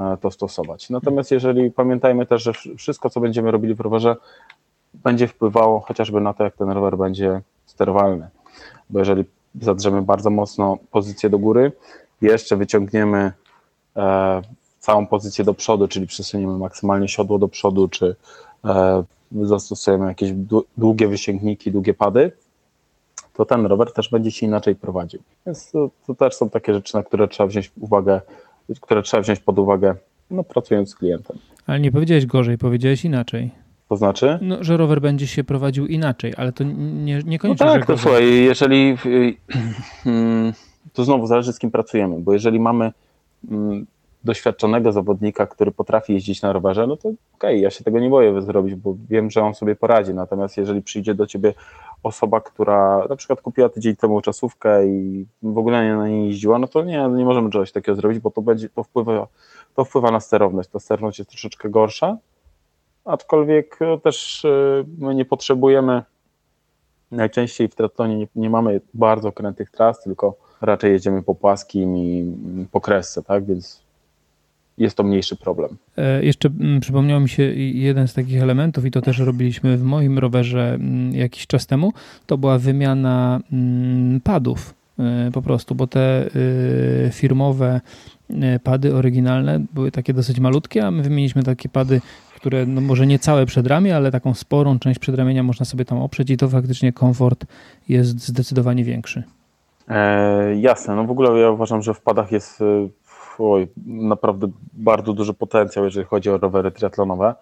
[0.00, 0.90] e, to stosować.
[0.90, 4.16] Natomiast jeżeli pamiętajmy też, że wszystko, co będziemy robili w rowerze,
[4.94, 8.28] będzie wpływało chociażby na to, jak ten rower będzie sterowalny.
[8.90, 9.24] Bo jeżeli
[9.60, 11.72] zadrzemy bardzo mocno pozycję do góry,
[12.20, 13.32] jeszcze wyciągniemy
[13.96, 14.42] e,
[14.78, 18.16] całą pozycję do przodu, czyli przesuniemy maksymalnie siodło do przodu, czy
[18.64, 19.04] e,
[19.42, 20.32] zastosujemy jakieś
[20.76, 22.32] długie wysięgniki, długie pady,
[23.34, 25.22] to ten rower też będzie się inaczej prowadził.
[25.46, 28.20] Więc to, to, też są takie rzeczy, na które trzeba wziąć uwagę,
[28.80, 29.94] które trzeba wziąć pod uwagę,
[30.30, 31.38] no, pracując z klientem.
[31.66, 33.50] Ale nie powiedziałeś gorzej, powiedziałeś inaczej.
[33.88, 34.38] To znaczy?
[34.42, 37.66] No, że rower będzie się prowadził inaczej, ale to nie, niekoniecznie.
[37.66, 38.96] No tak, to słuchaj, jeżeli
[40.92, 42.92] to znowu zależy z kim pracujemy, bo jeżeli mamy
[43.50, 43.86] mm,
[44.24, 48.10] doświadczonego zawodnika, który potrafi jeździć na rowerze, no to okej, okay, ja się tego nie
[48.10, 50.14] boję zrobić, bo wiem, że on sobie poradzi.
[50.14, 51.54] Natomiast jeżeli przyjdzie do ciebie
[52.02, 56.58] osoba, która na przykład kupiła tydzień temu czasówkę i w ogóle nie na niej jeździła,
[56.58, 59.26] no to nie, nie możemy czegoś takiego zrobić, bo to będzie, to wpływa,
[59.74, 60.68] to wpływa na sterowność.
[60.68, 62.16] Ta sterowność jest troszeczkę gorsza,
[63.04, 66.02] aczkolwiek no, też y, my nie potrzebujemy
[67.10, 72.34] najczęściej w triatlonie nie, nie mamy bardzo krętych tras, tylko raczej jedziemy po płaskim i
[72.72, 73.82] po kresce, tak, więc
[74.82, 75.76] jest to mniejszy problem.
[75.96, 79.82] E, jeszcze mm, przypomniał mi się jeden z takich elementów, i to też robiliśmy w
[79.82, 81.92] moim rowerze mm, jakiś czas temu,
[82.26, 87.80] to była wymiana mm, padów e, po prostu, bo te e, firmowe
[88.62, 92.00] pady oryginalne były takie dosyć malutkie, a my wymieniliśmy takie pady,
[92.36, 96.30] które no może nie całe przedramię, ale taką sporą część przedramienia można sobie tam oprzeć
[96.30, 97.46] i to faktycznie komfort
[97.88, 99.22] jest zdecydowanie większy.
[99.88, 102.60] E, jasne, no w ogóle ja uważam, że w padach jest
[103.38, 107.34] oj, naprawdę bardzo duży potencjał, jeżeli chodzi o rowery triatlonowe.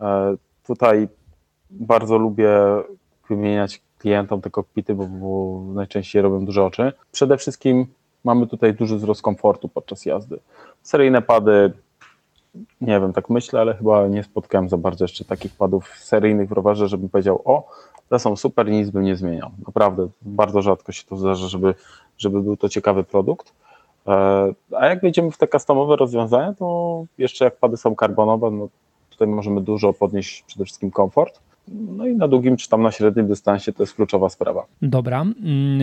[0.00, 1.08] E, tutaj
[1.70, 2.50] bardzo lubię
[3.28, 6.92] wymieniać klientom te kokpity, bo, bo najczęściej robią duże oczy.
[7.12, 7.86] Przede wszystkim
[8.24, 10.38] mamy tutaj duży wzrost komfortu podczas jazdy.
[10.82, 11.72] Seryjne pady,
[12.80, 16.52] nie wiem, tak myślę, ale chyba nie spotkałem za bardzo jeszcze takich padów seryjnych w
[16.52, 17.68] rowerze, żebym powiedział, o,
[18.08, 19.50] te są super nic bym nie zmieniał.
[19.66, 21.74] Naprawdę, bardzo rzadko się to zdarza, żeby,
[22.18, 23.52] żeby był to ciekawy produkt.
[24.08, 28.68] E, a jak wejdziemy w te customowe rozwiązania, to jeszcze jak pady są karbonowe, no
[29.10, 31.40] tutaj możemy dużo podnieść przede wszystkim komfort.
[31.68, 34.66] No i na długim czy tam na średnim dystansie to jest kluczowa sprawa.
[34.82, 35.20] Dobra.
[35.20, 35.80] Mm,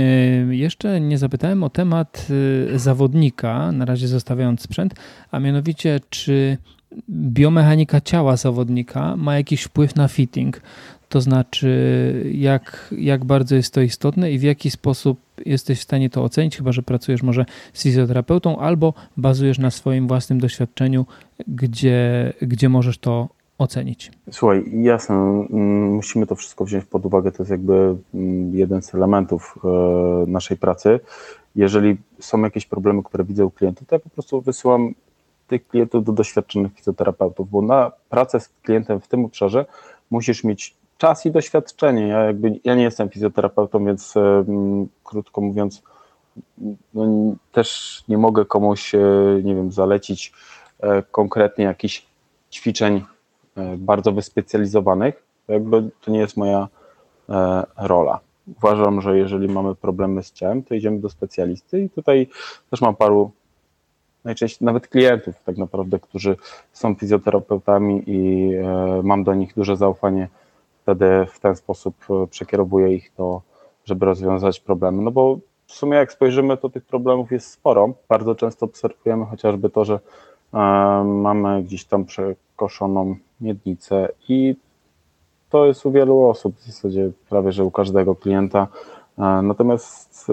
[0.52, 2.28] y, jeszcze nie zapytałem o temat
[2.74, 4.96] y, zawodnika, na razie zostawiając sprzęt,
[5.32, 6.58] a mianowicie czy
[7.10, 10.62] biomechanika ciała zawodnika ma jakiś wpływ na fitting?
[11.12, 16.10] To znaczy, jak, jak bardzo jest to istotne i w jaki sposób jesteś w stanie
[16.10, 21.06] to ocenić, chyba że pracujesz może z fizjoterapeutą albo bazujesz na swoim własnym doświadczeniu,
[21.48, 24.12] gdzie, gdzie możesz to ocenić.
[24.32, 27.32] Słuchaj, jasne, mm, musimy to wszystko wziąć pod uwagę.
[27.32, 29.68] To jest jakby mm, jeden z elementów e,
[30.28, 31.00] naszej pracy.
[31.56, 34.94] Jeżeli są jakieś problemy, które widzę u klientów, to ja po prostu wysyłam
[35.48, 39.66] tych klientów do doświadczonych fizjoterapeutów, bo na pracę z klientem w tym obszarze
[40.10, 42.08] musisz mieć czas i doświadczenie.
[42.08, 44.14] Ja, jakby, ja nie jestem fizjoterapeutą, więc
[45.04, 45.84] krótko mówiąc,
[46.94, 47.06] no,
[47.52, 49.00] też nie mogę komuś, e,
[49.44, 50.34] nie wiem, zalecić
[50.80, 52.06] e, konkretnie jakichś
[52.52, 53.04] ćwiczeń
[53.58, 55.24] e, bardzo wyspecjalizowanych.
[55.48, 56.68] Jakby to nie jest moja
[57.78, 58.20] rola.
[58.58, 62.28] Uważam, że jeżeli mamy problemy z ciałem, to idziemy do specjalisty i tutaj
[62.70, 63.32] też mam paru
[64.24, 66.36] najczęściej nawet klientów tak naprawdę, którzy
[66.74, 68.52] są fizjoterapeutami i
[69.04, 70.28] mam do nich duże zaufanie
[70.82, 73.42] wtedy w ten sposób e, przekierowuję ich do,
[73.86, 75.02] żeby rozwiązać problemy.
[75.02, 77.94] No bo w sumie jak spojrzymy, to tych problemów jest sporo.
[78.10, 80.00] Bardzo często obserwujemy chociażby to, że
[80.54, 80.58] e,
[81.04, 84.56] mamy gdzieś tam przekoszoną miednicę i
[85.50, 88.68] to jest u wielu osób, w zasadzie prawie że u każdego klienta.
[89.18, 90.32] E, natomiast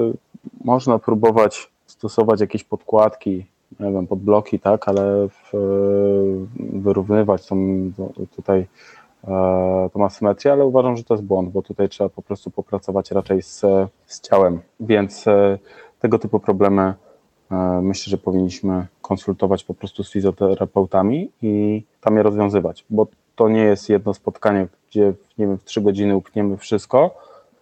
[0.65, 3.47] można próbować stosować jakieś podkładki,
[3.81, 5.53] nie wiem, podbloki, tak, ale w,
[6.57, 7.57] wyrównywać tą
[8.37, 8.67] tutaj
[9.25, 13.11] E, tą asymetrię, ale uważam, że to jest błąd, bo tutaj trzeba po prostu popracować
[13.11, 13.61] raczej z,
[14.07, 15.59] z ciałem, więc e,
[16.01, 16.95] tego typu problemy
[17.51, 23.49] e, myślę, że powinniśmy konsultować po prostu z fizjoterapeutami i tam je rozwiązywać, bo to
[23.49, 27.15] nie jest jedno spotkanie, gdzie nie wiem, w trzy godziny upchniemy wszystko,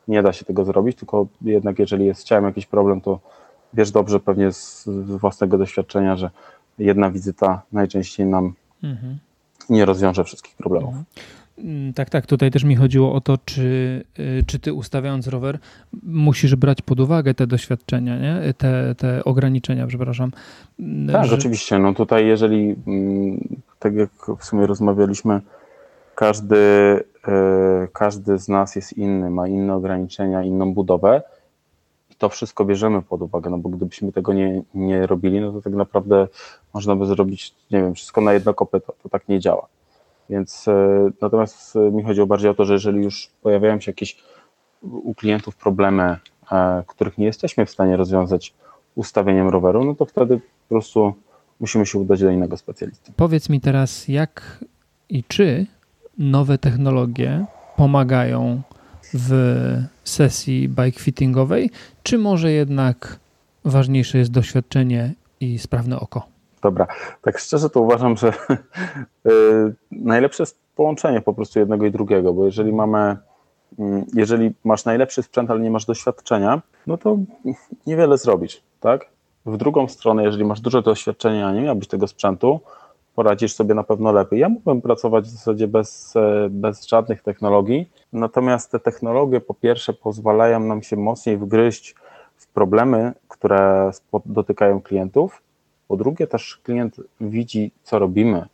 [0.08, 3.18] nie da się tego zrobić, tylko jednak jeżeli jest z ciałem jakiś problem, to
[3.74, 6.30] wiesz dobrze pewnie z, z własnego doświadczenia, że
[6.78, 9.18] jedna wizyta najczęściej nam mhm.
[9.70, 10.88] nie rozwiąże wszystkich problemów.
[10.88, 11.04] Mhm.
[11.58, 12.26] Mm, tak, tak.
[12.26, 15.58] Tutaj też mi chodziło o to, czy, y, czy ty ustawiając rower
[16.02, 18.54] musisz brać pod uwagę te doświadczenia, nie?
[18.54, 20.30] Te, te ograniczenia, przepraszam.
[20.80, 21.34] Mm, tak, że...
[21.34, 21.78] oczywiście.
[21.78, 25.40] No tutaj jeżeli, mm, tak jak w sumie rozmawialiśmy,
[26.14, 27.02] każdy, y,
[27.92, 31.22] każdy z nas jest inny, ma inne ograniczenia, inną budowę
[32.10, 35.62] i to wszystko bierzemy pod uwagę, no bo gdybyśmy tego nie, nie robili, no to
[35.62, 36.28] tak naprawdę
[36.74, 38.94] można by zrobić, nie wiem, wszystko na jedno kopyto.
[39.02, 39.66] To tak nie działa.
[40.30, 44.16] Więc e, natomiast mi chodziło bardziej o to, że jeżeli już pojawiają się jakieś
[44.82, 46.16] u klientów problemy,
[46.52, 48.54] e, których nie jesteśmy w stanie rozwiązać
[48.94, 51.14] ustawieniem roweru, no to wtedy po prostu
[51.60, 53.12] musimy się udać do innego specjalisty.
[53.16, 54.64] Powiedz mi teraz, jak
[55.08, 55.66] i czy
[56.18, 58.62] nowe technologie pomagają
[59.14, 59.32] w
[60.04, 61.70] sesji bike fittingowej,
[62.02, 63.18] czy może jednak
[63.64, 66.35] ważniejsze jest doświadczenie i sprawne oko?
[66.66, 66.86] Dobra,
[67.22, 68.28] tak szczerze to uważam, że
[69.26, 73.16] y, najlepsze jest połączenie po prostu jednego i drugiego, bo jeżeli mamy,
[73.78, 77.18] mm, jeżeli masz najlepszy sprzęt, ale nie masz doświadczenia, no to
[77.86, 79.06] niewiele zrobisz, tak?
[79.46, 82.60] W drugą stronę, jeżeli masz duże doświadczenie, a nie miałbyś tego sprzętu,
[83.14, 84.40] poradzisz sobie na pewno lepiej.
[84.40, 89.92] Ja mógłbym pracować w zasadzie bez, e, bez żadnych technologii, natomiast te technologie po pierwsze
[89.92, 91.94] pozwalają nam się mocniej wgryźć
[92.36, 93.90] w problemy, które
[94.26, 95.45] dotykają klientów,
[95.88, 98.46] po drugie też klient widzi, co robimy,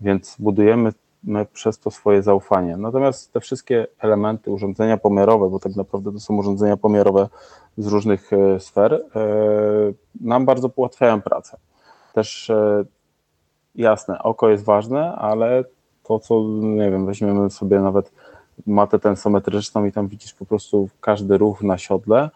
[0.00, 0.92] więc budujemy
[1.26, 2.76] my przez to swoje zaufanie.
[2.76, 7.28] Natomiast te wszystkie elementy, urządzenia pomiarowe, bo tak naprawdę to są urządzenia pomiarowe
[7.78, 9.00] z różnych e, sfer, e,
[10.20, 11.56] nam bardzo ułatwiają pracę.
[12.12, 12.84] Też e,
[13.74, 15.64] jasne, oko jest ważne, ale
[16.02, 18.12] to, co, nie wiem, weźmiemy sobie nawet
[18.66, 22.30] matę tensometryczną i tam widzisz po prostu każdy ruch na siodle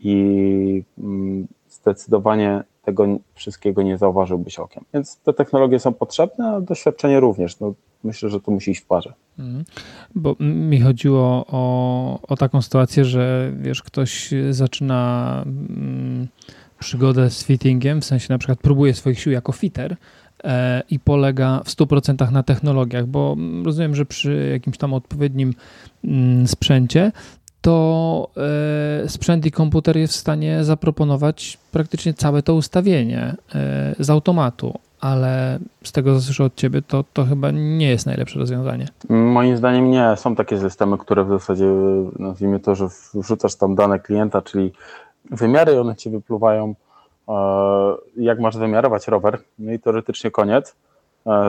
[0.00, 4.84] i mm, zdecydowanie tego wszystkiego nie zauważyłbyś okiem.
[4.94, 7.60] Więc te technologie są potrzebne, a doświadczenie również.
[7.60, 7.74] No,
[8.04, 9.12] myślę, że to musi iść w parze.
[9.38, 9.64] Mhm.
[10.14, 16.28] Bo mi chodziło o, o taką sytuację, że wiesz, ktoś zaczyna mm,
[16.78, 19.96] przygodę z fittingiem, w sensie na przykład próbuje swoich sił jako fitter,
[20.44, 25.54] e, i polega w 100% na technologiach, bo rozumiem, że przy jakimś tam odpowiednim
[26.46, 27.12] sprzęcie
[27.60, 28.28] to
[29.04, 34.78] e, sprzęt i komputer jest w stanie zaproponować praktycznie całe to ustawienie e, z automatu,
[35.00, 38.88] ale z tego, co słyszę od Ciebie, to, to chyba nie jest najlepsze rozwiązanie.
[39.08, 40.16] Moim zdaniem nie.
[40.16, 41.66] Są takie systemy, które w zasadzie,
[42.18, 44.72] nazwijmy to, że wrzucasz tam dane klienta, czyli
[45.30, 46.74] wymiary, one Ci wypluwają,
[47.28, 47.34] e,
[48.16, 50.76] jak masz wymiarować rower, no i teoretycznie koniec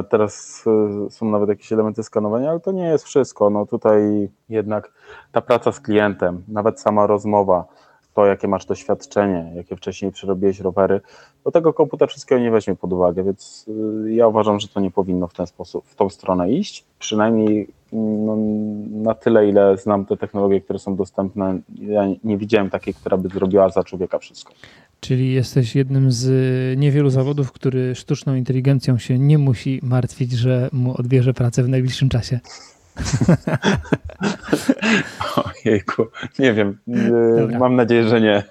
[0.09, 0.63] teraz
[1.07, 3.49] e, są nawet jakieś elementy skanowania, ale to nie jest wszystko.
[3.49, 4.91] No tutaj jednak
[5.31, 7.65] ta praca z klientem, nawet sama rozmowa,
[8.13, 11.01] to jakie masz doświadczenie, jakie wcześniej przerobiłeś rowery,
[11.45, 13.65] do tego komputer wszystkiego nie weźmie pod uwagę, więc
[14.05, 16.85] e, ja uważam, że to nie powinno w ten sposób, w tą stronę iść.
[16.99, 18.37] Przynajmniej no,
[18.91, 23.29] na tyle, ile znam te technologie, które są dostępne, ja nie widziałem takiej, która by
[23.29, 24.53] zrobiła za człowieka wszystko.
[24.99, 26.29] Czyli jesteś jednym z
[26.79, 32.09] niewielu zawodów, który sztuczną inteligencją się nie musi martwić, że mu odbierze pracę w najbliższym
[32.09, 32.39] czasie.
[35.35, 36.05] Ojejku,
[36.39, 36.77] nie wiem.
[37.37, 37.59] Dobra.
[37.59, 38.43] Mam nadzieję, że nie.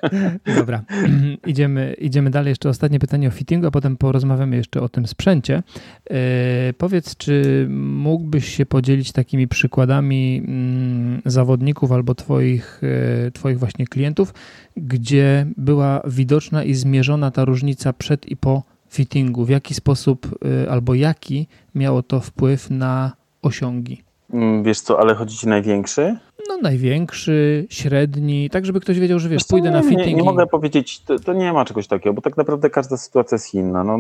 [0.56, 0.82] Dobra,
[1.46, 2.48] idziemy, idziemy dalej.
[2.50, 5.62] Jeszcze ostatnie pytanie o fittingu, a potem porozmawiamy jeszcze o tym sprzęcie.
[6.10, 12.80] E, powiedz, czy mógłbyś się podzielić takimi przykładami mm, zawodników albo twoich,
[13.26, 14.34] e, twoich właśnie klientów,
[14.76, 19.44] gdzie była widoczna i zmierzona ta różnica przed i po fittingu?
[19.44, 20.38] W jaki sposób
[20.70, 24.07] albo jaki miało to wpływ na osiągi?
[24.32, 26.16] Mm, wiesz co, ale chodzi ci największy?
[26.48, 30.06] No największy, średni, tak żeby ktoś wiedział, że wiesz, pójdę na fitting.
[30.06, 33.34] Nie, nie mogę powiedzieć, to, to, nie ma czegoś takiego, bo tak naprawdę każda sytuacja
[33.34, 33.84] jest inna.
[33.84, 33.98] No,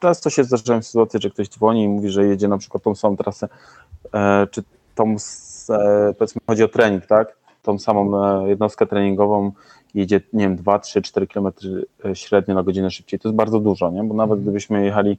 [0.00, 3.16] często się zdarzają sytuacje, że ktoś dzwoni i mówi, że jedzie na przykład tą samą
[3.16, 3.48] trasę,
[4.14, 4.62] e, czy
[4.94, 5.16] tą,
[5.70, 7.36] e, powiedzmy, chodzi o trening, tak?
[7.62, 9.52] Tą samą e, jednostkę treningową
[9.94, 11.48] jedzie, nie wiem, 2, 3, 4 km
[12.14, 13.20] średnio na godzinę szybciej.
[13.20, 14.04] To jest bardzo dużo, nie?
[14.04, 14.42] Bo nawet mhm.
[14.42, 15.18] gdybyśmy jechali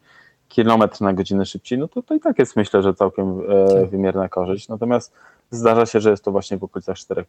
[0.49, 3.89] kilometr na godzinę szybciej, no to, to i tak jest myślę, że całkiem e, tak.
[3.89, 4.67] wymierna korzyść.
[4.67, 5.13] Natomiast
[5.51, 7.23] zdarza się, że jest to właśnie w okolicach 4-5.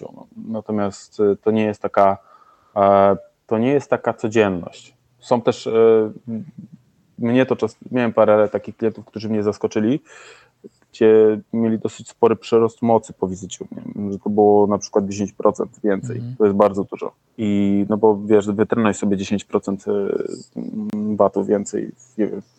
[0.00, 0.26] No.
[0.48, 2.18] Natomiast e, to nie jest taka
[2.76, 4.94] e, to nie jest taka codzienność.
[5.18, 5.68] Są też
[7.18, 10.00] mnie to czas, miałem parę takich klientów, którzy mnie zaskoczyli,
[10.96, 13.64] gdzie mieli dosyć spory przyrost mocy po wizycie
[14.10, 16.36] że to było na przykład 10% więcej, mm.
[16.38, 17.12] to jest bardzo dużo.
[17.38, 21.92] I no bo wiesz, wytrenujesz sobie 10% y, watów więcej,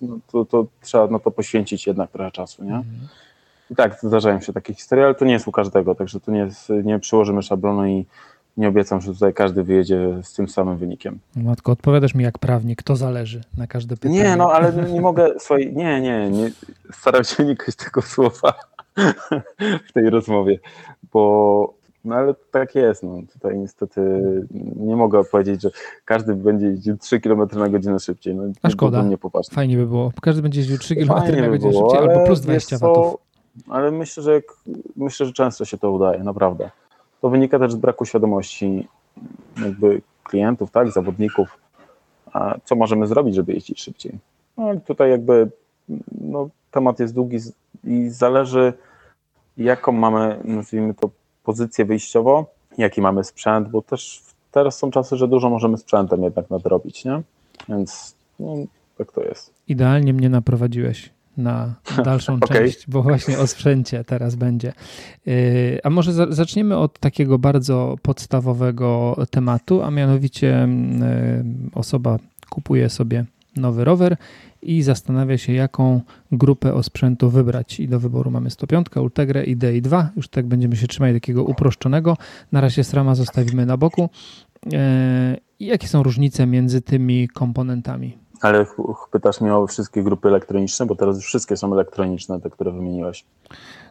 [0.02, 2.72] no to, to trzeba na to poświęcić jednak trochę czasu, nie?
[2.72, 2.86] Mm.
[3.72, 6.40] I tak, zdarzają się takie historie, ale to nie jest u każdego, także to nie,
[6.40, 8.06] jest, nie przyłożymy szablonu i
[8.58, 11.20] nie obiecam, że tutaj każdy wyjedzie z tym samym wynikiem.
[11.36, 14.24] Matko, odpowiadasz mi jak prawnik, to zależy na każde pytanie.
[14.24, 16.52] Nie, no ale nie mogę, słuchaj, nie, nie, nie
[16.92, 18.54] staram się unikać tego słowa
[19.88, 20.60] w tej rozmowie,
[21.14, 21.74] bo
[22.06, 24.02] no ale tak jest, no tutaj niestety
[24.76, 25.70] nie mogę powiedzieć, że
[26.06, 28.36] każdy będzie jeździł 3 km na godzinę szybciej.
[28.36, 29.18] No, A szkoda, nie
[29.52, 32.26] fajnie by było, każdy będzie jeździł 3 km Fajnie na godzinę by było, szybciej albo
[32.26, 33.18] plus 20 watów.
[33.70, 34.42] Ale myślę, że
[34.96, 36.70] myślę, że często się to udaje, naprawdę.
[37.28, 38.88] To wynika też z braku świadomości
[39.64, 41.58] jakby klientów, tak, zawodników,
[42.64, 44.14] co możemy zrobić, żeby jeździć szybciej.
[44.58, 45.50] No tutaj jakby
[46.22, 47.38] no, temat jest długi
[47.84, 48.74] i zależy
[49.58, 51.10] jaką mamy, nazwijmy to,
[51.44, 52.46] pozycję wyjściową,
[52.78, 57.22] jaki mamy sprzęt, bo też teraz są czasy, że dużo możemy sprzętem jednak nadrobić, nie?
[57.70, 58.56] Więc no,
[58.98, 59.54] tak to jest.
[59.68, 61.76] Idealnie mnie naprowadziłeś na
[62.06, 62.58] dalszą okay.
[62.58, 64.74] część, bo właśnie o sprzęcie teraz będzie.
[65.28, 72.18] Y, a może zaczniemy od takiego bardzo podstawowego tematu, a mianowicie y, osoba
[72.50, 73.26] kupuje sobie
[73.56, 74.18] nowy rower
[74.62, 77.80] i zastanawia się, jaką grupę osprzętu wybrać.
[77.80, 80.08] I do wyboru mamy 105, Ultegrę i DI2.
[80.16, 82.18] Już tak będziemy się trzymać takiego uproszczonego.
[82.52, 84.10] Na razie SRAMA zostawimy na boku.
[84.66, 84.70] Y,
[85.60, 88.18] I jakie są różnice między tymi komponentami?
[88.42, 88.66] Ale
[89.12, 93.26] pytasz mnie o wszystkie grupy elektroniczne, bo teraz już wszystkie są elektroniczne, te, które wymieniłeś.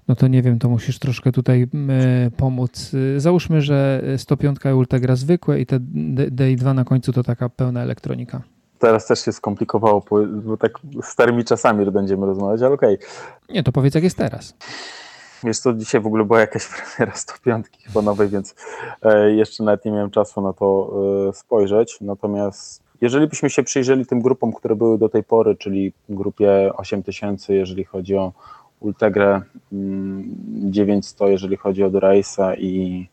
[0.09, 1.69] No to nie wiem, to musisz troszkę tutaj
[2.37, 2.93] pomóc.
[3.17, 5.79] Załóżmy, że 105 i Ultegra zwykłe i te
[6.31, 8.43] DI2 na końcu to taka pełna elektronika.
[8.79, 10.05] Teraz też się skomplikowało,
[10.45, 10.73] bo tak
[11.03, 12.95] starymi czasami będziemy rozmawiać, ale okej.
[12.95, 13.55] Okay.
[13.55, 14.55] Nie, to powiedz jak jest teraz.
[15.45, 18.55] Wiesz co, dzisiaj w ogóle była jakaś premiera 105 chyba nowej, więc
[19.03, 20.93] e, jeszcze nawet nie miałem czasu na to
[21.29, 21.99] e, spojrzeć.
[22.01, 27.55] Natomiast jeżeli byśmy się przyjrzeli tym grupom, które były do tej pory, czyli grupie 8000,
[27.55, 28.33] jeżeli chodzi o
[28.81, 29.43] Ultegrę,
[29.73, 33.09] 900, mm, jeżeli chodzi o Durace'a i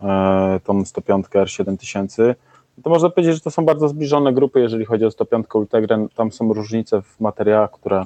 [0.00, 2.34] e, tą 105 R7000,
[2.82, 6.06] to można powiedzieć, że to są bardzo zbliżone grupy, jeżeli chodzi o 105 Ultegrę.
[6.14, 8.04] Tam są różnice w materiałach, które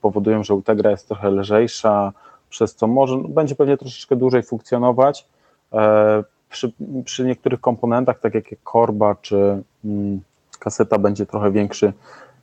[0.00, 2.12] powodują, że Ultegra jest trochę lżejsza,
[2.48, 5.26] przez co może, będzie pewnie troszeczkę dłużej funkcjonować.
[5.72, 6.72] E, przy,
[7.04, 10.20] przy niektórych komponentach, tak jak korba czy mm,
[10.64, 11.92] kaseta, będzie trochę większy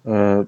[0.05, 0.45] e,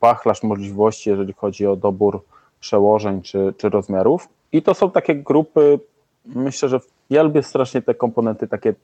[0.00, 2.22] pachlarz możliwości, jeżeli chodzi o dobór
[2.60, 4.28] przełożeń czy, czy rozmiarów.
[4.52, 5.78] I to są takie grupy,
[6.26, 8.74] myślę, że ja lubię strasznie te komponenty takie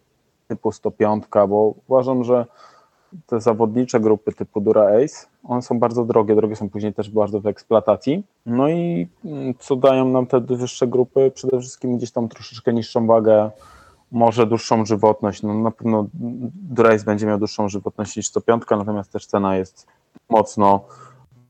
[0.48, 2.46] typu 105, bo uważam, że
[3.26, 7.40] te zawodnicze grupy typu Dura Ace, one są bardzo drogie, drogie są później też bardzo
[7.40, 8.24] w eksploatacji.
[8.46, 11.30] No i mm, co dają nam te wyższe grupy?
[11.34, 13.50] Przede wszystkim gdzieś tam troszeczkę niższą wagę,
[14.12, 15.42] może dłuższą żywotność.
[15.42, 16.06] No na pewno
[16.78, 19.86] Ace będzie miał dłuższą żywotność niż 105, natomiast też cena jest
[20.28, 20.80] mocno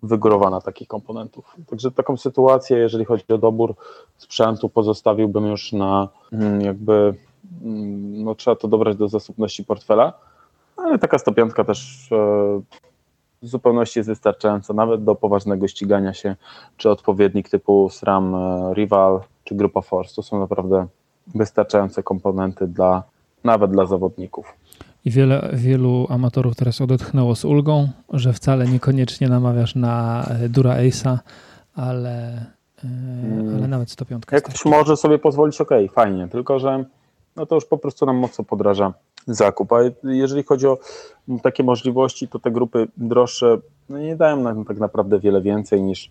[0.03, 1.57] wygórowana takich komponentów.
[1.67, 3.75] Także taką sytuację, jeżeli chodzi o dobór
[4.17, 7.15] sprzętu, pozostawiłbym już na mm, jakby,
[7.63, 10.13] mm, no trzeba to dobrać do zasobności portfela,
[10.77, 12.17] ale taka 105 też e,
[13.43, 16.37] w zupełności jest wystarczająca, nawet do poważnego ścigania się,
[16.77, 20.15] czy odpowiednik typu SRAM e, Rival, czy Grupa Force.
[20.15, 20.87] To są naprawdę
[21.35, 23.03] wystarczające komponenty dla,
[23.45, 24.55] nawet dla zawodników.
[25.05, 30.77] I wiele, wielu amatorów teraz odetchnęło z ulgą, że wcale niekoniecznie namawiasz na e, Dura
[30.77, 31.19] Ace'a,
[31.75, 32.47] ale,
[32.85, 33.55] mm.
[33.57, 34.23] ale nawet 105.
[34.33, 36.85] Jak ktoś może sobie pozwolić, ok, fajnie, tylko że
[37.37, 38.93] no to już po prostu nam mocno podraża
[39.27, 39.73] zakup.
[39.73, 40.79] A jeżeli chodzi o
[41.43, 43.59] takie możliwości, to te grupy droższe
[43.89, 46.11] no nie dają nam tak naprawdę wiele więcej niż,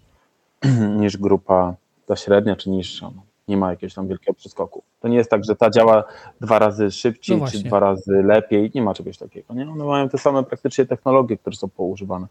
[1.01, 3.11] niż grupa ta średnia czy niższa.
[3.15, 4.83] No, nie ma jakiegoś tam wielkiego przeskoku.
[4.99, 6.03] To nie jest tak, że ta działa
[6.41, 8.71] dwa razy szybciej no czy dwa razy lepiej.
[8.75, 9.53] Nie ma czegoś takiego.
[9.53, 9.69] Nie?
[9.69, 12.27] One mają te same praktycznie technologie, które są poużywane.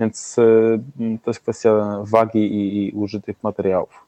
[0.00, 0.80] Więc y,
[1.24, 4.04] to jest kwestia wagi i, i użytych materiałów.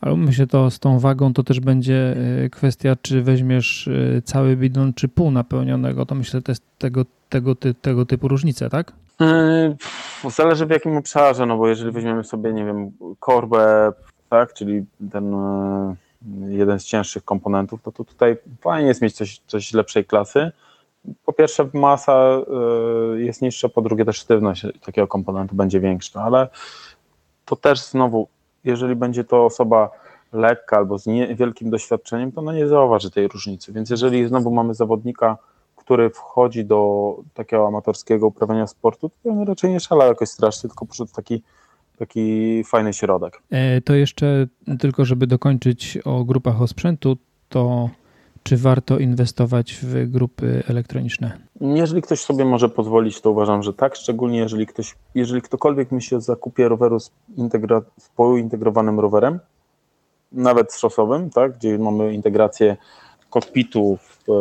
[0.00, 4.56] Ale myślę, to z tą wagą to też będzie y, kwestia, czy weźmiesz y, cały
[4.56, 6.06] bidon, czy pół napełnionego.
[6.06, 8.92] To myślę, to jest tego, tego, ty, tego typu różnice, tak?
[10.30, 13.92] Zależy w jakim obszarze, no bo jeżeli weźmiemy sobie, nie wiem, korbę,
[14.28, 15.32] tak, czyli ten
[16.40, 20.52] yy, jeden z cięższych komponentów, to, to tutaj fajnie jest mieć coś, coś lepszej klasy.
[21.24, 22.40] Po pierwsze masa
[23.12, 26.48] yy, jest niższa, po drugie też sztywność takiego komponentu będzie większa, ale
[27.44, 28.28] to też znowu
[28.66, 29.90] jeżeli będzie to osoba
[30.32, 33.72] lekka albo z niewielkim doświadczeniem, to no nie zauważy tej różnicy.
[33.72, 35.38] Więc jeżeli znowu mamy zawodnika,
[35.76, 40.86] który wchodzi do takiego amatorskiego uprawiania sportu, to on raczej nie szala jakoś strasznie, tylko
[40.86, 41.42] poszedł taki
[41.98, 43.42] taki fajny środek.
[43.50, 44.46] E, to jeszcze
[44.80, 47.16] tylko, żeby dokończyć o grupach osprzętu,
[47.48, 47.90] to
[48.46, 51.38] czy warto inwestować w grupy elektroniczne?
[51.60, 56.16] Jeżeli ktoś sobie może pozwolić, to uważam, że tak, szczególnie jeżeli ktoś, jeżeli ktokolwiek myśli
[56.16, 59.40] o zakupie roweru z, integra- z pointegrowanym rowerem,
[60.32, 62.76] nawet szosowym, tak, gdzie mamy integrację
[63.30, 64.32] kokpitu, e,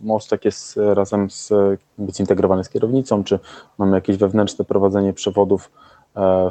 [0.00, 1.52] mostek jest razem z,
[1.98, 3.38] być zintegrowany z kierownicą, czy
[3.78, 5.70] mamy jakieś wewnętrzne prowadzenie przewodów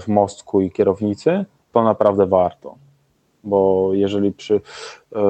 [0.02, 2.76] w mostku i kierownicy, to naprawdę warto
[3.44, 4.62] bo jeżeli przy,
[5.16, 5.22] e,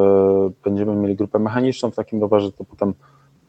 [0.63, 2.93] będziemy mieli grupę mechaniczną w takim rowerze, to potem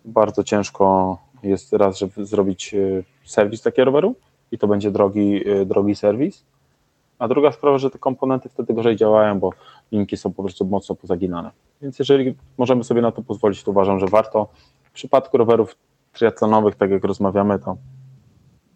[0.04, 4.14] bardzo ciężko jest raz, żeby zrobić e, serwis takiego roweru
[4.52, 6.44] i to będzie drogi, e, drogi serwis,
[7.18, 9.50] a druga sprawa, że te komponenty wtedy gorzej działają, bo
[9.92, 11.50] linki są po prostu mocno pozaginane.
[11.82, 14.48] Więc jeżeli możemy sobie na to pozwolić, to uważam, że warto.
[14.82, 15.76] W przypadku rowerów
[16.12, 17.76] triatlonowych, tak jak rozmawiamy, to,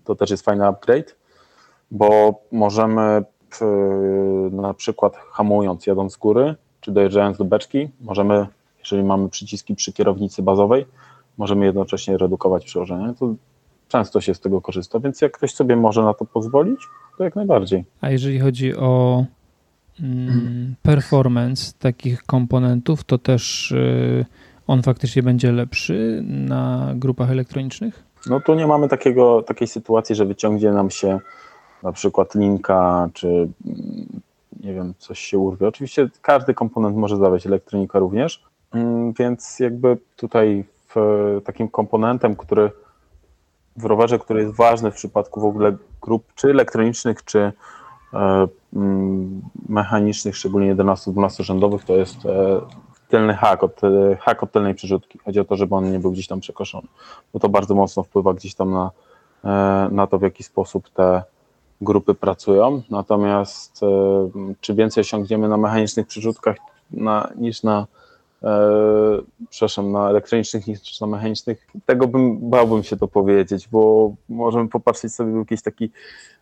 [0.04, 1.16] to też jest fajny upgrade,
[1.90, 3.24] bo możemy
[4.50, 8.46] na przykład hamując, jadąc z góry, czy dojeżdżając do beczki, możemy,
[8.78, 10.86] jeżeli mamy przyciski przy kierownicy bazowej,
[11.38, 13.14] możemy jednocześnie redukować przełożenie.
[13.18, 13.34] To
[13.88, 16.80] często się z tego korzysta, więc jak ktoś sobie może na to pozwolić,
[17.18, 17.84] to jak najbardziej.
[18.00, 19.24] A jeżeli chodzi o
[20.00, 24.26] mm, performance takich komponentów, to też y,
[24.66, 28.04] on faktycznie będzie lepszy na grupach elektronicznych?
[28.26, 31.20] No tu nie mamy takiego, takiej sytuacji, że wyciągnie nam się
[31.84, 33.48] na przykład linka, czy
[34.62, 35.68] nie wiem, coś się urwie.
[35.68, 40.64] Oczywiście każdy komponent może zawiać elektronika również, mm, więc jakby tutaj
[41.44, 42.70] takim komponentem, który
[43.76, 47.52] w rowerze, który jest ważny w przypadku w ogóle grup czy elektronicznych, czy
[48.14, 52.60] e, mm, mechanicznych, szczególnie 11-12 rzędowych, to jest e,
[53.08, 55.18] tylny hak od, e, hak od tylnej przerzutki.
[55.24, 56.88] Chodzi o to, żeby on nie był gdzieś tam przekoszony,
[57.32, 58.90] bo to bardzo mocno wpływa gdzieś tam na,
[59.90, 61.22] na to, w jaki sposób te
[61.80, 62.82] grupy pracują.
[62.90, 63.80] Natomiast
[64.60, 66.56] czy więcej osiągniemy na mechanicznych przerzutkach
[66.90, 67.86] na, niż na
[68.42, 68.58] e,
[69.50, 75.14] przepraszam, na elektronicznych niż na mechanicznych, tego bym, bałbym się to powiedzieć, bo możemy popatrzeć
[75.14, 75.90] sobie, był jakiś taki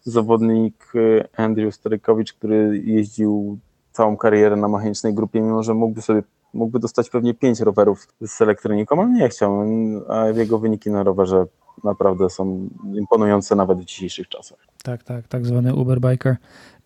[0.04, 3.58] zawodnik e, Andrew Storykowicz, który jeździł
[3.92, 6.22] całą karierę na mechanicznej grupie, mimo że mógłby sobie
[6.54, 9.64] mógłby dostać pewnie pięć rowerów z elektroniką, ale nie chciał,
[10.08, 11.46] a jego wyniki na rowerze
[11.84, 14.58] naprawdę są imponujące nawet w dzisiejszych czasach.
[14.82, 16.36] Tak, tak, tak zwany Uber Biker.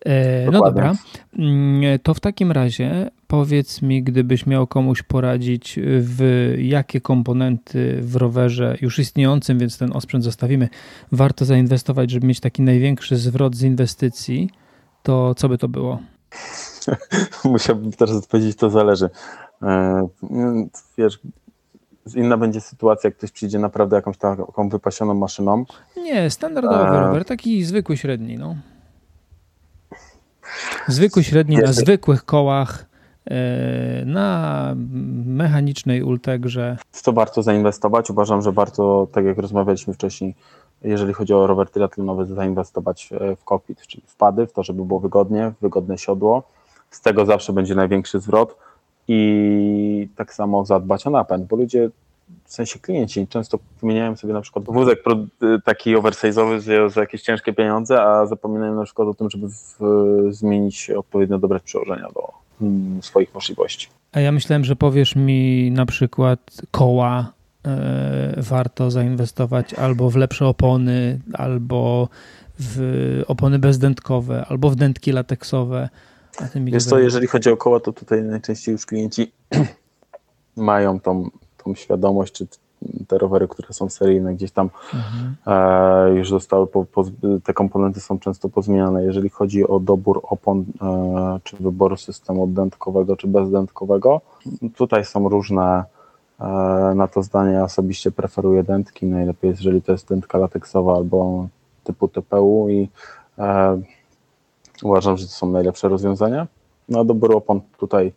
[0.05, 0.93] E, no dobra,
[1.39, 8.15] mm, to w takim razie powiedz mi, gdybyś miał komuś poradzić, w jakie komponenty w
[8.15, 10.69] rowerze już istniejącym, więc ten osprzęt zostawimy,
[11.11, 14.49] warto zainwestować, żeby mieć taki największy zwrot z inwestycji,
[15.03, 15.99] to co by to było?
[17.45, 19.09] Musiałbym teraz odpowiedzieć, to zależy.
[19.61, 20.07] E,
[20.97, 21.19] wiesz,
[22.15, 25.65] inna będzie sytuacja, jak ktoś przyjdzie naprawdę jakąś taką wypasioną maszyną.
[25.97, 27.01] Nie, standardowy e...
[27.01, 28.55] rower, taki zwykły, średni, no.
[30.87, 32.85] Zwykły, średni na zwykłych kołach,
[33.25, 34.73] e, na
[35.25, 36.77] mechanicznej ultegrze.
[36.91, 38.09] W to warto zainwestować.
[38.09, 40.35] Uważam, że warto, tak jak rozmawialiśmy wcześniej,
[40.81, 44.85] jeżeli chodzi o rower triatlonowy, zainwestować e, w kokpit, czyli w pady, w to, żeby
[44.85, 46.43] było wygodnie, wygodne siodło.
[46.89, 48.57] Z tego zawsze będzie największy zwrot
[49.07, 51.89] i tak samo zadbać o napęd, bo ludzie,
[52.45, 55.03] w sensie klienci, często wymieniają sobie na przykład wózek
[55.63, 59.79] taki oversize'owy za jakieś ciężkie pieniądze, a zapominają na przykład o tym, żeby w,
[60.29, 63.87] zmienić odpowiednio dobre przełożenia do hmm, swoich możliwości.
[64.11, 66.39] A ja myślałem, że powiesz mi na przykład
[66.71, 67.31] koła
[67.65, 72.09] e, warto zainwestować albo w lepsze opony, albo
[72.59, 75.89] w opony bezdętkowe, albo w dętki lateksowe.
[76.55, 79.31] Wiesz co, jeżeli chodzi o koła, to tutaj najczęściej już klienci
[80.55, 81.29] mają tą,
[81.63, 82.47] tą świadomość, czy
[83.07, 85.35] te rowery, które są seryjne, gdzieś tam mhm.
[85.47, 87.03] e, już zostały, po, po,
[87.43, 89.03] te komponenty są często pozmieniane.
[89.03, 94.21] Jeżeli chodzi o dobór opon, e, czy wybór systemu dętkowego, czy bezdętkowego,
[94.75, 95.83] tutaj są różne
[96.39, 96.45] e,
[96.95, 97.51] na to zdanie.
[97.51, 101.47] Ja osobiście preferuję dętki, najlepiej jeżeli to jest dętka lateksowa albo
[101.83, 102.89] typu TPU i
[103.37, 103.81] e,
[104.83, 106.47] Uważam, że to są najlepsze rozwiązania.
[106.89, 108.13] Na dobór opon tutaj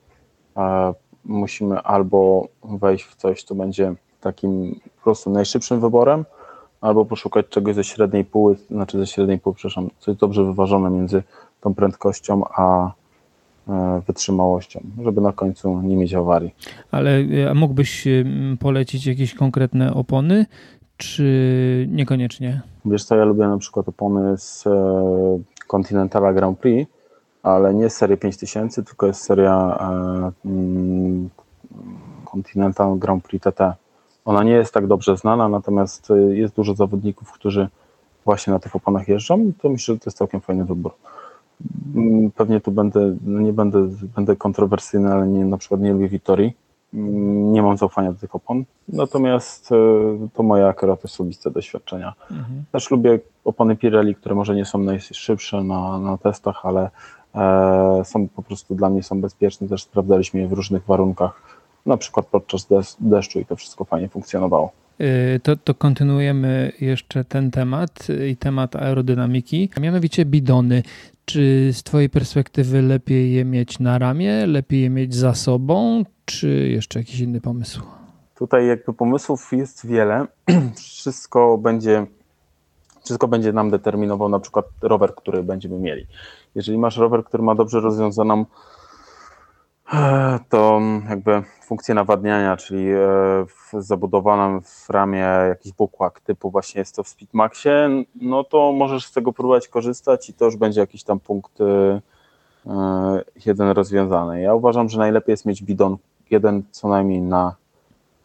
[0.57, 0.95] e,
[1.25, 6.25] musimy albo wejść w coś, co będzie takim po prostu najszybszym wyborem,
[6.81, 10.91] albo poszukać czegoś ze średniej pół, znaczy ze średniej pół, przepraszam, co jest dobrze wyważone
[10.91, 11.23] między
[11.61, 12.93] tą prędkością a
[13.69, 16.55] e, wytrzymałością, żeby na końcu nie mieć awarii.
[16.91, 18.09] Ale a mógłbyś
[18.61, 20.47] polecić jakieś konkretne opony,
[20.97, 22.61] czy niekoniecznie?
[22.85, 24.71] Wiesz co, ja lubię na przykład opony z e,
[25.71, 26.91] Continentala Grand Prix,
[27.43, 29.79] ale nie serii 5000, tylko jest seria
[30.45, 31.31] e, mm,
[32.25, 33.61] Continental Grand Prix TT.
[34.25, 37.69] Ona nie jest tak dobrze znana, natomiast e, jest dużo zawodników, którzy
[38.25, 39.53] właśnie na tych oponach jeżdżą.
[39.63, 40.93] To myślę, że to jest całkiem fajny wybór.
[41.97, 46.09] Mm, pewnie tu będę, no nie będę, będę kontrowersyjny, ale nie, na przykład nie lubię
[46.09, 46.55] Vittori
[46.93, 48.65] nie mam zaufania do tych opon.
[48.89, 49.77] Natomiast e,
[50.35, 52.13] to moje akurat osobiste doświadczenia.
[52.31, 52.65] Mhm.
[52.73, 56.91] Też lubię opony Pirelli, które może nie są najszybsze na, na testach, ale
[57.35, 59.69] e, są po prostu dla mnie są bezpieczne.
[59.69, 61.43] Też sprawdzaliśmy je w różnych warunkach,
[61.87, 62.67] na przykład podczas
[63.01, 64.73] deszczu i to wszystko fajnie funkcjonowało.
[64.99, 70.83] E, to, to kontynuujemy jeszcze ten temat i temat aerodynamiki, a mianowicie bidony.
[71.25, 76.69] Czy z Twojej perspektywy lepiej je mieć na ramię, lepiej je mieć za sobą, czy
[76.69, 77.83] jeszcze jakiś inny pomysł?
[78.35, 80.27] Tutaj jakby pomysłów jest wiele.
[80.77, 82.07] Wszystko będzie,
[83.05, 86.07] wszystko będzie nam determinował na przykład rower, który będziemy mieli.
[86.55, 88.45] Jeżeli masz rower, który ma dobrze rozwiązaną
[89.93, 93.47] e, to jakby funkcję nawadniania, czyli e,
[93.79, 99.13] zabudowaną w ramię jakiś bukłak typu właśnie jest to w Speedmaxie, no to możesz z
[99.13, 102.01] tego próbować korzystać i to już będzie jakiś tam punkt e,
[103.47, 104.41] jeden rozwiązany.
[104.41, 105.97] Ja uważam, że najlepiej jest mieć bidon
[106.31, 107.55] jeden co najmniej na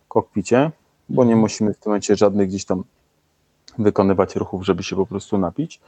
[0.08, 0.72] kokpicie,
[1.10, 1.40] bo nie mhm.
[1.40, 2.84] musimy w tym momencie żadnych gdzieś tam
[3.78, 5.82] wykonywać ruchów, żeby się po prostu napić.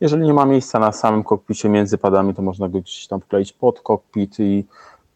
[0.00, 3.52] Jeżeli nie ma miejsca na samym kokpicie między padami, to można go gdzieś tam wkleić
[3.52, 4.64] pod kokpit i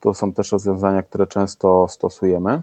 [0.00, 2.62] to są też rozwiązania, które często stosujemy.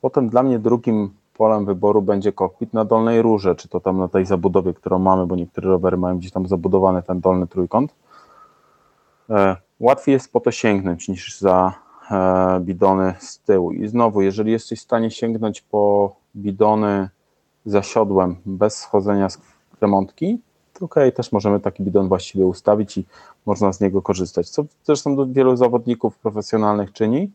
[0.00, 4.08] Potem dla mnie drugim polem wyboru będzie kokpit na dolnej rurze, czy to tam na
[4.08, 7.94] tej zabudowie, którą mamy, bo niektóre rowery mają gdzieś tam zabudowany ten dolny trójkąt.
[9.30, 11.85] E, łatwiej jest po to sięgnąć niż za
[12.60, 13.72] bidony z tyłu.
[13.72, 17.08] I znowu, jeżeli jesteś w stanie sięgnąć po bidony
[17.66, 19.38] zasiodłem bez schodzenia z
[19.80, 20.38] remontki,
[20.72, 23.06] to ok, też możemy taki bidon właściwie ustawić i
[23.46, 27.30] można z niego korzystać, co zresztą wielu zawodników profesjonalnych czyni,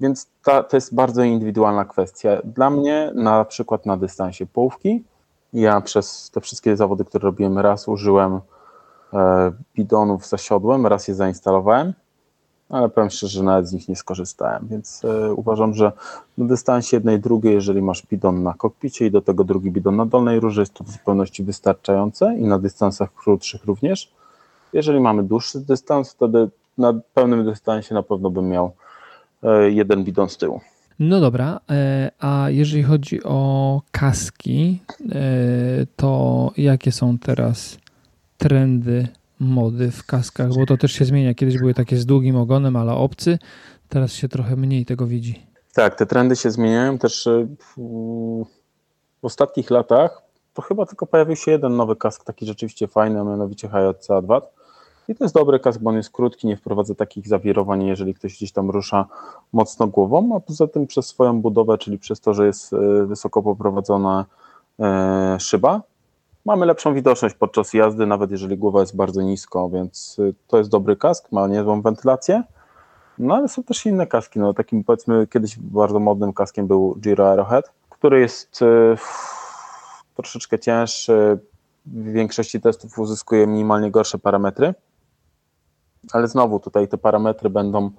[0.00, 2.30] więc ta, to jest bardzo indywidualna kwestia.
[2.44, 5.04] Dla mnie na przykład na dystansie połówki,
[5.52, 8.40] ja przez te wszystkie zawody, które robiłem, raz użyłem
[9.12, 11.92] e, bidonów zasiodłem, raz je zainstalowałem,
[12.68, 15.92] ale powiem szczerze, że nawet z nich nie skorzystałem, więc e, uważam, że
[16.38, 20.06] na dystansie jednej, drugiej, jeżeli masz bidon na kokpicie i do tego drugi bidon na
[20.06, 24.12] dolnej rurze, jest to w zupełności wystarczające i na dystansach krótszych również.
[24.72, 26.48] Jeżeli mamy dłuższy dystans, wtedy
[26.78, 28.72] na pełnym dystansie na pewno bym miał
[29.42, 30.60] e, jeden bidon z tyłu.
[30.98, 34.82] No dobra, e, a jeżeli chodzi o kaski,
[35.96, 37.78] to jakie są teraz
[38.38, 39.08] trendy
[39.40, 41.34] mody w kaskach, bo to też się zmienia.
[41.34, 43.38] Kiedyś były takie z długim ogonem, ale obcy,
[43.88, 45.46] teraz się trochę mniej tego widzi.
[45.74, 48.44] Tak, te trendy się zmieniają też e, w
[49.22, 50.22] ostatnich latach.
[50.54, 54.40] To chyba tylko pojawił się jeden nowy kask, taki rzeczywiście fajny, a mianowicie HJC A2.
[55.08, 58.36] I to jest dobry kask, bo on jest krótki, nie wprowadza takich zawirowań, jeżeli ktoś
[58.36, 59.06] gdzieś tam rusza
[59.52, 63.42] mocno głową, a poza tym przez swoją budowę, czyli przez to, że jest e, wysoko
[63.42, 64.26] poprowadzona
[64.80, 65.82] e, szyba,
[66.48, 70.70] mamy lepszą widoczność podczas jazdy, nawet jeżeli głowa jest bardzo nisko, więc y, to jest
[70.70, 72.42] dobry kask, ma niezłą wentylację.
[73.18, 74.38] No ale są też inne kaski.
[74.38, 78.96] No, takim powiedzmy kiedyś bardzo modnym kaskiem był Giro Aerohead, który jest y,
[80.14, 81.38] troszeczkę cięższy.
[81.86, 84.74] W większości testów uzyskuje minimalnie gorsze parametry.
[86.12, 87.90] Ale znowu tutaj te parametry będą, y,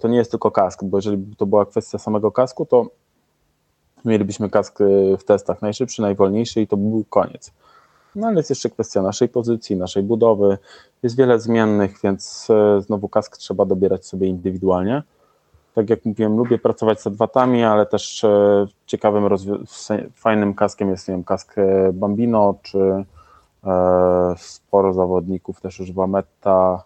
[0.00, 2.86] to nie jest tylko kask, bo jeżeli to była kwestia samego kasku, to
[4.04, 4.78] mielibyśmy kask
[5.18, 7.52] w testach najszybszy, najwolniejszy i to był koniec.
[8.14, 10.58] No ale jest jeszcze kwestia naszej pozycji, naszej budowy.
[11.02, 15.02] Jest wiele zmiennych, więc y, znowu kask trzeba dobierać sobie indywidualnie.
[15.74, 19.28] Tak jak mówiłem, lubię pracować z adwatami, ale też y, ciekawym,
[20.14, 21.54] fajnym kaskiem jest nie wiem, kask
[21.92, 22.78] Bambino, czy
[23.64, 26.84] e, sporo zawodników też używa Meta.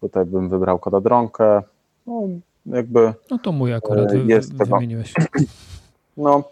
[0.00, 1.62] Tutaj bym wybrał Kodadronkę.
[2.06, 2.22] No,
[2.66, 5.14] jakby no to mój akurat jest wymieniłeś.
[6.16, 6.42] No,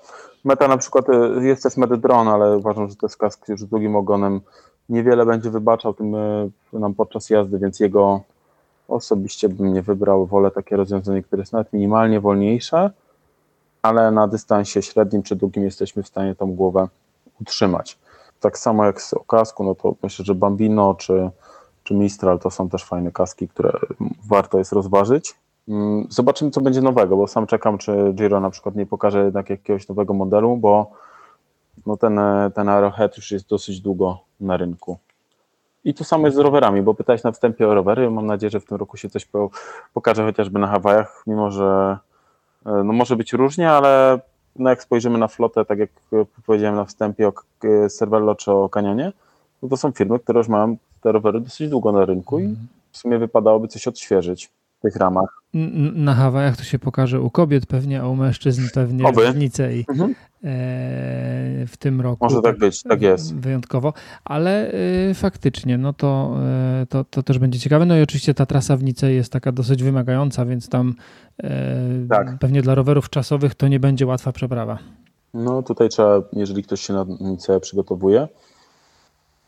[0.44, 3.66] meta na przykład y, jest też Medydron, ale uważam, że to jest kask już z
[3.66, 4.40] długim ogonem.
[4.88, 8.20] Niewiele będzie wybaczał tym y, nam podczas jazdy, więc jego
[8.88, 10.26] osobiście bym nie wybrał.
[10.26, 12.90] Wolę takie rozwiązanie, które jest nawet minimalnie wolniejsze,
[13.82, 16.88] ale na dystansie średnim czy długim jesteśmy w stanie tą głowę
[17.40, 17.98] utrzymać.
[18.40, 21.30] Tak samo jak z okasku, no to myślę, że Bambino czy,
[21.84, 23.72] czy Mistral to są też fajne kaski, które
[24.28, 25.34] warto jest rozważyć.
[25.68, 29.50] Mm, zobaczymy, co będzie nowego, bo sam czekam, czy Giro na przykład nie pokaże jednak
[29.50, 30.90] jakiegoś nowego modelu, bo
[31.86, 32.20] no ten,
[32.54, 34.98] ten Arrowhead już jest dosyć długo na rynku.
[35.84, 38.10] I to samo jest z rowerami, bo pytałeś na wstępie o rowery.
[38.10, 39.28] Mam nadzieję, że w tym roku się coś
[39.94, 41.98] pokaże chociażby na Hawajach, mimo że
[42.66, 44.20] e, no może być różnie, ale
[44.56, 45.90] no jak spojrzymy na flotę, tak jak
[46.46, 47.32] powiedziałem na wstępie o
[47.88, 49.12] Cervelo czy o Canyonie,
[49.62, 52.66] no to są firmy, które już mają te rowery dosyć długo na rynku i mhm.
[52.92, 54.50] w sumie wypadałoby coś odświeżyć
[54.84, 55.42] tych ramach.
[55.94, 59.32] Na Hawajach to się pokaże u kobiet pewnie, a u mężczyzn pewnie Oby.
[59.32, 60.14] w Nicei mhm.
[60.44, 62.24] E, w tym roku.
[62.24, 63.34] Może tak być, tak jest.
[63.34, 63.92] Wyjątkowo,
[64.24, 64.72] ale
[65.10, 66.36] e, faktycznie, no to,
[66.82, 67.86] e, to, to też będzie ciekawe.
[67.86, 70.94] No i oczywiście ta trasa w Nicei jest taka dosyć wymagająca, więc tam
[72.08, 72.38] tak.
[72.38, 74.78] pewnie dla rowerów czasowych to nie będzie łatwa przeprawa.
[75.34, 78.28] No tutaj trzeba, jeżeli ktoś się na Nicea przygotowuje,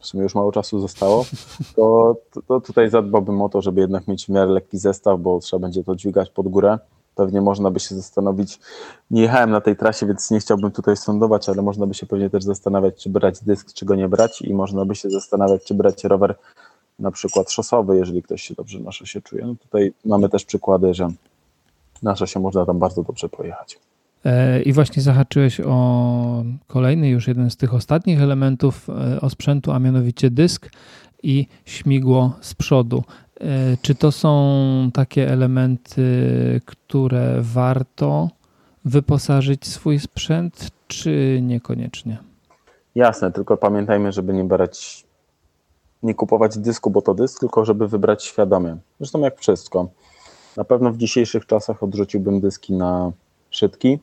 [0.06, 1.24] w sumie już mało czasu zostało,
[1.76, 2.16] to,
[2.48, 5.84] to, tutaj zadbałbym o to, żeby jednak mieć w miarę lekki zestaw, bo trzeba będzie
[5.84, 6.78] to dźwigać pod górę.
[7.14, 8.60] Pewnie można by się zastanowić,
[9.10, 12.30] nie jechałem na tej trasie, więc nie chciałbym tutaj sądować, ale można by się pewnie
[12.30, 15.74] też zastanawiać, czy brać dysk, czy go nie brać i można by się zastanawiać, czy
[15.74, 16.34] brać rower
[16.98, 19.46] na przykład szosowy, jeżeli ktoś się dobrze na szosie czuje.
[19.46, 21.08] No tutaj mamy też przykłady, że
[22.02, 23.78] na szosie można tam bardzo dobrze pojechać.
[24.24, 29.78] E, I właśnie zahaczyłeś o kolejny, już jeden z tych ostatnich elementów e, osprzętu, a
[29.78, 30.70] mianowicie dysk
[31.22, 33.04] i śmigło z przodu.
[33.40, 38.30] E, czy to są takie elementy, które warto
[38.84, 42.18] wyposażyć swój sprzęt, czy niekoniecznie?
[42.94, 45.06] Jasne, tylko pamiętajmy, żeby nie brać,
[46.02, 48.76] nie kupować dysku, bo to dysk, tylko żeby wybrać świadomie.
[49.00, 49.88] Zresztą jak wszystko.
[50.56, 53.12] Na pewno w dzisiejszych czasach odrzuciłbym dyski na
[53.56, 53.98] szytki,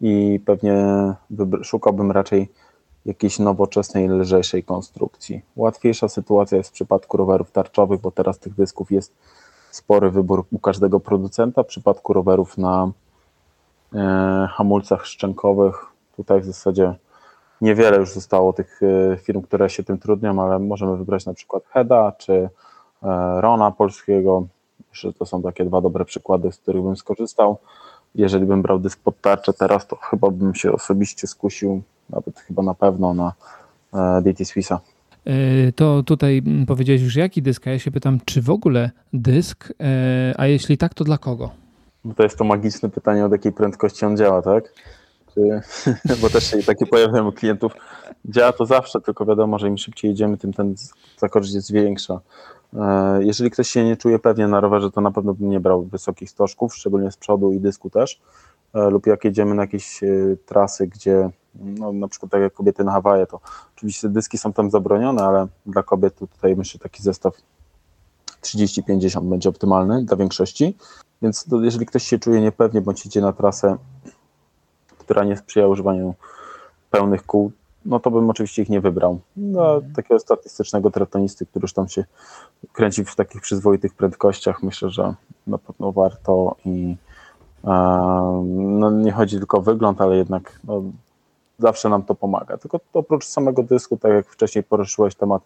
[0.00, 0.86] i pewnie
[1.62, 2.48] szukałbym raczej
[3.06, 5.42] jakiejś nowoczesnej, lżejszej konstrukcji.
[5.56, 9.12] Łatwiejsza sytuacja jest w przypadku rowerów tarczowych, bo teraz tych dysków jest
[9.70, 11.62] spory wybór u każdego producenta.
[11.62, 12.90] W przypadku rowerów na
[13.94, 16.94] e, hamulcach szczękowych, tutaj w zasadzie
[17.60, 21.62] niewiele już zostało tych e, firm, które się tym trudnią, ale możemy wybrać na przykład
[21.66, 22.48] Heda czy e,
[23.40, 24.46] Rona polskiego.
[24.90, 27.58] Myślę, że to są takie dwa dobre przykłady, z których bym skorzystał.
[28.16, 32.62] Jeżeli bym brał dysk pod tarczę teraz, to chyba bym się osobiście skusił, nawet chyba
[32.62, 33.32] na pewno na
[33.94, 34.80] e, DT Swissa.
[35.24, 38.90] E, to tutaj mm, powiedziałeś już jaki dysk, a ja się pytam, czy w ogóle
[39.12, 41.50] dysk, e, a jeśli tak, to dla kogo?
[42.04, 44.72] Bo to jest to magiczne pytanie, od jakiej prędkości on działa, tak?
[45.34, 45.60] Czy,
[46.22, 47.72] bo też się takie pojawiają u klientów.
[48.24, 50.74] Działa to zawsze, tylko wiadomo, że im szybciej jedziemy, tym ten
[51.18, 52.20] zakorzyść jest większa.
[52.74, 55.82] E, jeżeli ktoś się nie czuje pewnie na rowerze, to na pewno bym nie brał
[55.82, 58.20] wysokich stożków, szczególnie z przodu i dysku też.
[58.74, 60.06] E, lub jak jedziemy na jakieś e,
[60.46, 63.40] trasy, gdzie no, na przykład tak jak kobiety na Hawaje, to
[63.76, 67.34] oczywiście dyski są tam zabronione, ale dla kobiet tutaj myślę taki zestaw
[68.42, 70.76] 30-50 będzie optymalny dla większości.
[71.22, 73.76] Więc to, jeżeli ktoś się czuje niepewnie, bądź idzie na trasę,
[74.98, 76.14] która nie sprzyja używaniu
[76.90, 77.52] pełnych kół,
[77.86, 79.18] no to bym oczywiście ich nie wybrał.
[79.36, 82.04] No, takiego statystycznego tratonisty, który już tam się
[82.72, 85.14] kręci w takich przyzwoitych prędkościach, myślę, że
[85.46, 86.96] na pewno warto i
[87.64, 87.68] e,
[88.54, 90.82] no, nie chodzi tylko o wygląd, ale jednak no,
[91.58, 92.56] zawsze nam to pomaga.
[92.56, 95.42] Tylko oprócz samego dysku, tak jak wcześniej poruszyłeś temat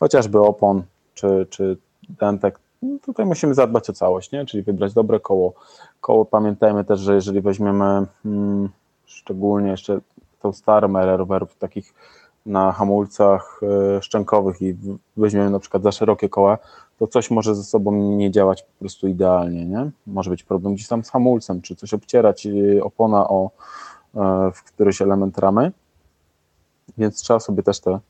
[0.00, 0.82] chociażby opon
[1.14, 1.76] czy, czy
[2.08, 4.46] dentek, no, tutaj musimy zadbać o całość, nie?
[4.46, 5.52] czyli wybrać dobre koło.
[6.00, 8.68] Koło pamiętajmy też, że jeżeli weźmiemy hmm,
[9.06, 10.00] szczególnie jeszcze
[10.42, 11.94] tą starą erę rowerów takich
[12.46, 13.60] na hamulcach
[13.96, 14.76] e, szczękowych i
[15.16, 16.58] weźmiemy na przykład za szerokie koła,
[16.98, 19.90] to coś może ze sobą nie działać po prostu idealnie, nie?
[20.06, 23.50] Może być problem gdzieś tam z hamulcem, czy coś obcierać e, opona o
[24.14, 25.72] e, w któryś element ramy,
[26.98, 28.00] więc trzeba sobie też te,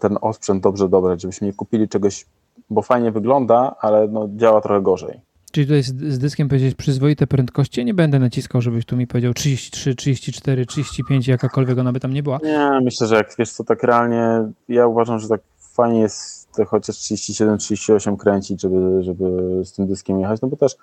[0.00, 2.26] ten osprzęt dobrze dobrać, żebyśmy nie kupili czegoś,
[2.70, 5.20] bo fajnie wygląda, ale no, działa trochę gorzej.
[5.54, 7.84] Czyli tutaj z, dyskiem powiedzieć przyzwoite prędkości.
[7.84, 12.22] Nie będę naciskał, żebyś tu mi powiedział 33, 34, 35, jakakolwiek ona by tam nie
[12.22, 12.38] była.
[12.42, 16.64] Nie, myślę, że jak wiesz co, tak realnie ja uważam, że tak fajnie jest to
[16.64, 19.24] chociaż 37, 38 kręcić, żeby, żeby
[19.64, 20.76] z tym dyskiem jechać, no bo też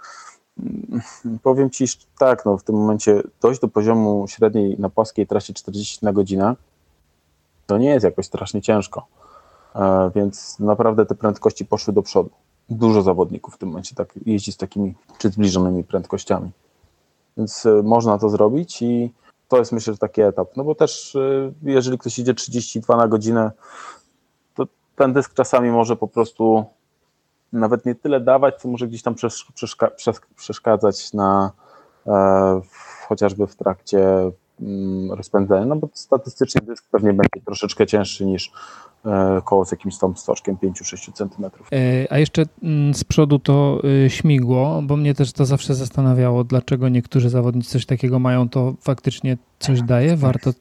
[0.59, 1.01] mm,
[1.43, 1.85] powiem Ci
[2.19, 6.55] tak, no w tym momencie dojść do poziomu średniej na płaskiej trasie 40 na godzinę
[7.67, 9.07] to nie jest jakoś strasznie ciężko,
[9.75, 12.29] e, więc naprawdę te prędkości poszły do przodu
[12.71, 16.51] dużo zawodników w tym momencie tak jeździ z takimi czy zbliżonymi prędkościami.
[17.37, 19.13] Więc e, można to zrobić i
[19.47, 20.47] to jest myślę, że taki etap.
[20.57, 23.51] No bo też e, jeżeli ktoś idzie 32 na godzinę,
[24.55, 26.65] to ten dysk czasami może po prostu
[27.53, 29.15] nawet nie tyle dawać, co może gdzieś tam
[29.53, 29.91] przeszka
[30.35, 31.51] przeszkadzać na
[32.07, 32.61] e,
[33.07, 34.31] chociażby w trakcie
[34.61, 38.51] mm, rozpędzenia, no bo statystycznie dysk pewnie będzie troszeczkę cięższy niż
[39.05, 41.45] E, koło z jakimś tam stożkiem 5-6 cm.
[42.09, 46.89] A jeszcze mm, z przodu to y, śmigło, bo mnie też to zawsze zastanawiało, dlaczego
[46.89, 50.17] niektórzy zawodnicy coś takiego mają, to faktycznie coś daje?
[50.17, 50.51] Warto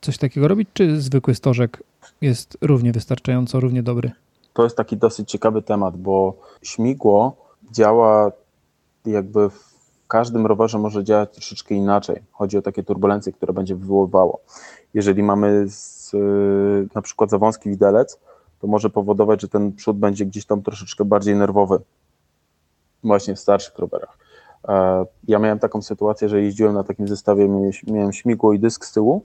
[0.00, 1.82] coś takiego robić, czy zwykły stożek
[2.20, 4.10] jest równie wystarczająco, równie dobry?
[4.52, 7.36] To jest taki dosyć ciekawy temat, bo śmigło
[7.72, 8.32] działa
[9.06, 9.67] jakby w
[10.08, 12.22] każdym rowerze może działać troszeczkę inaczej.
[12.32, 14.40] Chodzi o takie turbulencje, które będzie wywoływało.
[14.94, 18.20] Jeżeli mamy z Y, na przykład za wąski widelec,
[18.60, 21.78] to może powodować, że ten przód będzie gdzieś tam troszeczkę bardziej nerwowy,
[23.04, 24.18] właśnie w starszych rowerach.
[24.68, 27.48] E, ja miałem taką sytuację, że jeździłem na takim zestawie,
[27.86, 29.24] miałem śmigło i dysk z tyłu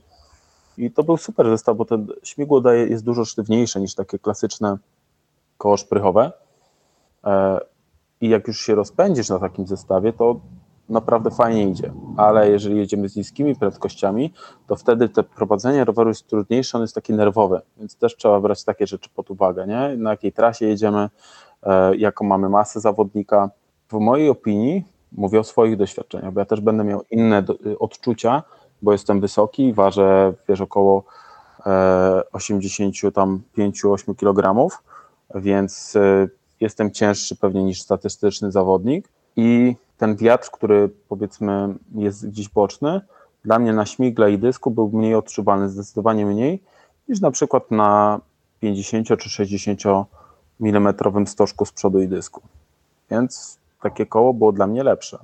[0.78, 4.78] i to był super zestaw, bo ten śmigło daje, jest dużo sztywniejsze niż takie klasyczne
[5.58, 6.32] koło szprychowe
[7.24, 7.60] e,
[8.20, 10.40] i jak już się rozpędzisz na takim zestawie, to
[10.88, 14.32] naprawdę fajnie idzie, ale jeżeli jedziemy z niskimi prędkościami,
[14.66, 18.64] to wtedy te prowadzenie roweru jest trudniejsze, on jest taki nerwowy, więc też trzeba brać
[18.64, 19.96] takie rzeczy pod uwagę, nie?
[19.96, 21.08] na jakiej trasie jedziemy,
[21.62, 23.50] e, jaką mamy masę zawodnika.
[23.88, 28.42] W mojej opinii, mówię o swoich doświadczeniach, bo ja też będę miał inne do, odczucia,
[28.82, 31.04] bo jestem wysoki, ważę wiesz, około
[31.66, 34.68] e, 85-8 kg,
[35.34, 36.28] więc e,
[36.60, 43.00] jestem cięższy pewnie niż statystyczny zawodnik i ten wiatr, który powiedzmy jest gdzieś boczny,
[43.44, 46.62] dla mnie na śmigle i dysku był mniej odczuwalny, zdecydowanie mniej,
[47.08, 48.20] niż na przykład na
[48.60, 49.80] 50 czy 60
[50.60, 50.94] mm
[51.26, 52.42] stożku z przodu i dysku.
[53.10, 55.18] Więc takie koło było dla mnie lepsze.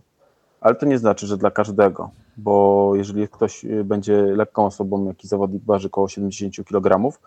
[0.61, 5.65] Ale to nie znaczy, że dla każdego, bo jeżeli ktoś będzie lekką osobą, jaki zawodnik
[5.65, 7.19] waży około 70 kg,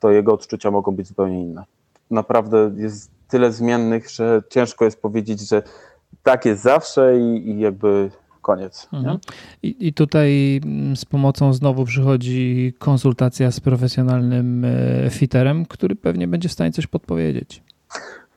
[0.00, 1.64] to jego odczucia mogą być zupełnie inne.
[2.10, 5.62] Naprawdę jest tyle zmiennych, że ciężko jest powiedzieć, że
[6.22, 8.10] tak jest zawsze i, i jakby
[8.42, 8.88] koniec.
[8.92, 9.18] Mhm.
[9.62, 16.28] I, I, tutaj mm, z pomocą znowu przychodzi konsultacja z profesjonalnym e, fiterem, który pewnie
[16.28, 17.62] będzie w stanie coś podpowiedzieć.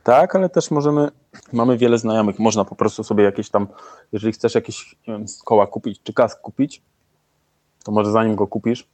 [0.04, 1.12] Tak, ale też możemy,
[1.54, 3.68] mamy wiele znajomych, można po prostu sobie jakieś tam,
[4.12, 6.82] jeżeli chcesz jakieś wiem, koła kupić, czy kask kupić,
[7.84, 8.88] to może zanim go kupisz,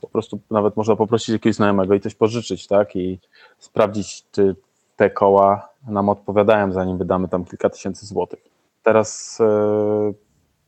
[0.00, 3.20] po prostu nawet można poprosić jakiegoś znajomego i coś pożyczyć, tak, i
[3.58, 4.56] sprawdzić, czy
[4.96, 8.40] te koła nam odpowiadają, zanim wydamy tam kilka tysięcy złotych.
[8.82, 10.12] Teraz e,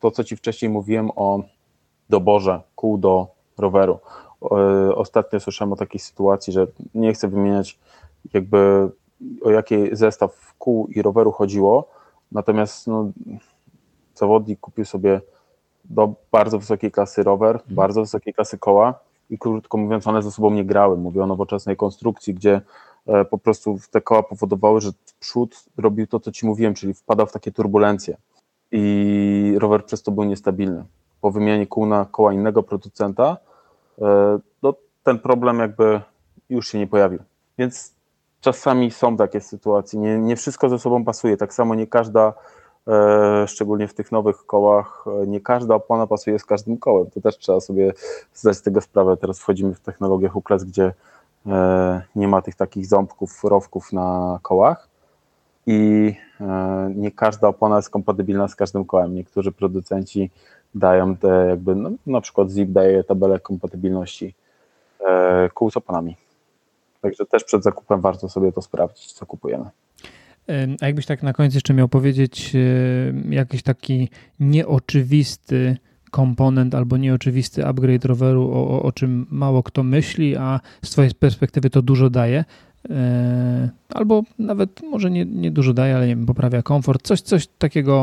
[0.00, 1.42] to, co Ci wcześniej mówiłem o
[2.08, 3.26] doborze kół do
[3.58, 3.98] roweru.
[4.94, 7.78] Ostatnio słyszałem o takiej sytuacji, że nie chcę wymieniać
[8.34, 8.90] jakby
[9.42, 11.88] o jaki zestaw kół i roweru chodziło,
[12.32, 13.10] natomiast no,
[14.14, 15.20] zawodnik kupił sobie
[15.84, 17.74] do bardzo wysokiej klasy rower, mhm.
[17.74, 18.94] bardzo wysokiej klasy koła
[19.30, 20.96] i krótko mówiąc one ze sobą nie grały.
[20.96, 22.60] Mówię o nowoczesnej konstrukcji, gdzie e,
[23.30, 24.90] po prostu te koła powodowały, że
[25.20, 28.16] przód robił to, co Ci mówiłem, czyli wpadał w takie turbulencje
[28.72, 30.84] i rower przez to był niestabilny.
[31.20, 33.36] Po wymianie kół na koła innego producenta
[34.02, 36.00] e, no, ten problem jakby
[36.48, 37.18] już się nie pojawił.
[37.58, 37.94] Więc
[38.40, 40.00] czasami są takie sytuacje.
[40.00, 41.36] Nie, nie wszystko ze sobą pasuje.
[41.36, 42.32] Tak samo nie każda,
[42.88, 47.10] e, szczególnie w tych nowych kołach, e, nie każda opona pasuje z każdym kołem.
[47.10, 47.92] To też trzeba sobie
[48.34, 49.16] zdać z tego sprawę.
[49.16, 50.92] Teraz wchodzimy w technologię hookless, gdzie e,
[52.16, 54.88] nie ma tych takich ząbków, rowków na kołach
[55.66, 59.14] i e, nie każda opona jest kompatybilna z każdym kołem.
[59.14, 60.30] Niektórzy producenci
[60.74, 64.34] dają te jakby, no, na przykład Zip daje tabelę kompatybilności
[65.08, 66.16] e, kół z oponami.
[67.00, 69.70] Także też przed zakupem warto sobie to sprawdzić, co kupujemy.
[70.80, 72.56] A jakbyś tak na koniec jeszcze miał powiedzieć
[73.30, 74.08] jakiś taki
[74.40, 75.76] nieoczywisty
[76.10, 81.70] komponent albo nieoczywisty upgrade roweru, o, o czym mało kto myśli, a z Twojej perspektywy
[81.70, 82.44] to dużo daje,
[82.90, 87.46] E, albo nawet może nie, nie dużo daje, ale nie wiem, poprawia komfort, coś, coś
[87.46, 87.94] takiego,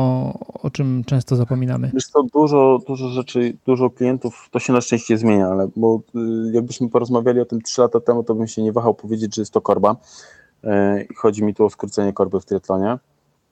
[0.62, 1.90] o czym często zapominamy.
[1.94, 6.52] Wiesz to dużo, dużo rzeczy, dużo klientów, to się na szczęście zmienia, ale bo y,
[6.52, 9.52] jakbyśmy porozmawiali o tym 3 lata temu, to bym się nie wahał powiedzieć, że jest
[9.52, 9.96] to korba.
[10.64, 12.98] E, chodzi mi tu o skrócenie korby w triatlonie,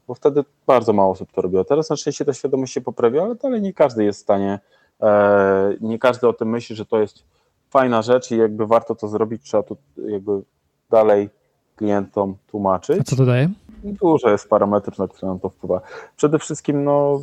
[0.08, 1.64] bo wtedy bardzo mało osób to robiło.
[1.64, 4.58] Teraz na szczęście ta świadomość się poprawia, ale dalej nie każdy jest w stanie,
[5.02, 7.24] e, nie każdy o tym myśli, że to jest
[7.70, 10.42] fajna rzecz i jakby warto to zrobić, trzeba tu jakby
[10.90, 11.30] dalej
[11.76, 13.00] klientom tłumaczyć.
[13.00, 13.50] A co to daje?
[13.84, 15.80] Dużo jest parametrów, na które nam to wpływa.
[16.16, 17.20] Przede wszystkim no,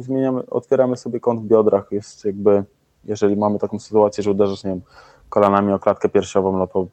[0.00, 1.86] zmieniamy, otwieramy sobie kąt w biodrach.
[1.90, 2.64] Jest jakby,
[3.04, 4.80] jeżeli mamy taką sytuację, że uderzysz nie wiem,
[5.28, 6.86] kolanami o klatkę piersiową, no to,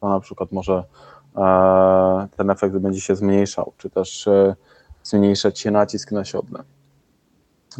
[0.00, 0.84] to na przykład może
[2.36, 4.56] ten efekt będzie się zmniejszał, czy też e,
[5.02, 6.62] zmniejszać się nacisk na siodle.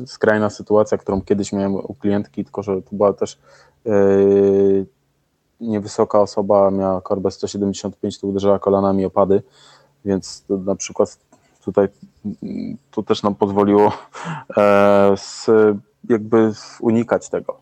[0.07, 3.39] Skrajna sytuacja, którą kiedyś miałem u klientki, tylko że to była też
[3.87, 3.91] e,
[5.61, 9.43] niewysoka osoba miała korbę 175, to uderzała kolanami opady,
[10.05, 11.19] więc na przykład
[11.65, 11.89] tutaj
[12.91, 13.93] to też nam pozwoliło
[14.57, 15.47] e, z,
[16.09, 17.61] jakby unikać tego.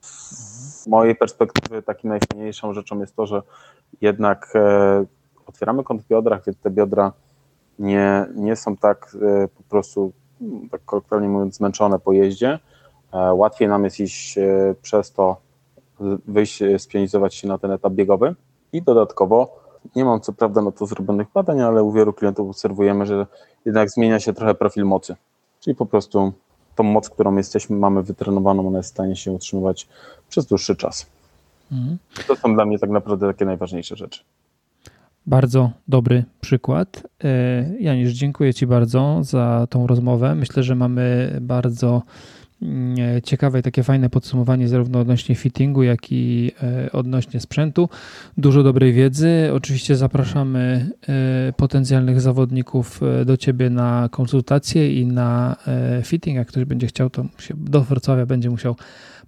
[0.00, 3.42] Z mojej perspektywy takim najfajniejszą rzeczą jest to, że
[4.00, 4.52] jednak
[5.46, 7.12] otwieramy kąt w biodrach, więc te biodra
[7.78, 10.12] nie, nie są tak e, po prostu,
[10.70, 12.58] tak kolokwialnie mówiąc, zmęczone po jeździe.
[13.32, 14.38] Łatwiej nam jest iść
[14.82, 15.36] przez to
[16.26, 18.34] wyjść, spionizować się na ten etap biegowy
[18.72, 19.66] i dodatkowo
[19.96, 23.26] nie mam co prawda na to zrobionych badań, ale u wielu klientów obserwujemy, że
[23.64, 25.16] jednak zmienia się trochę profil mocy,
[25.60, 26.32] czyli po prostu
[26.74, 29.88] tą moc, którą jesteśmy, mamy wytrenowaną, ona jest w stanie się utrzymywać
[30.28, 31.06] przez dłuższy czas.
[31.72, 31.98] Mhm.
[32.28, 34.24] To są dla mnie tak naprawdę takie najważniejsze rzeczy.
[35.26, 37.06] Bardzo dobry przykład.
[37.24, 40.34] E, Janisz, dziękuję Ci bardzo za tą rozmowę.
[40.34, 42.02] Myślę, że mamy bardzo
[42.62, 47.88] E, ciekawe i takie fajne podsumowanie zarówno odnośnie fittingu, jak i e, odnośnie sprzętu.
[48.36, 49.50] Dużo dobrej wiedzy.
[49.54, 50.90] Oczywiście zapraszamy
[51.56, 55.56] potencjalnych zawodników do Ciebie na konsultacje i na
[56.02, 56.36] fitting.
[56.36, 58.76] Jak ktoś będzie chciał, to się do Wrocławia będzie musiał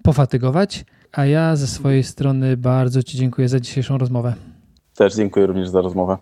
[0.03, 0.85] pofatygować.
[1.13, 4.58] A ja ze swojej strony bardzo Ci dziękuję za dzisiejszą rozmowę.
[4.99, 6.17] Też dziękuję również za rozmowę.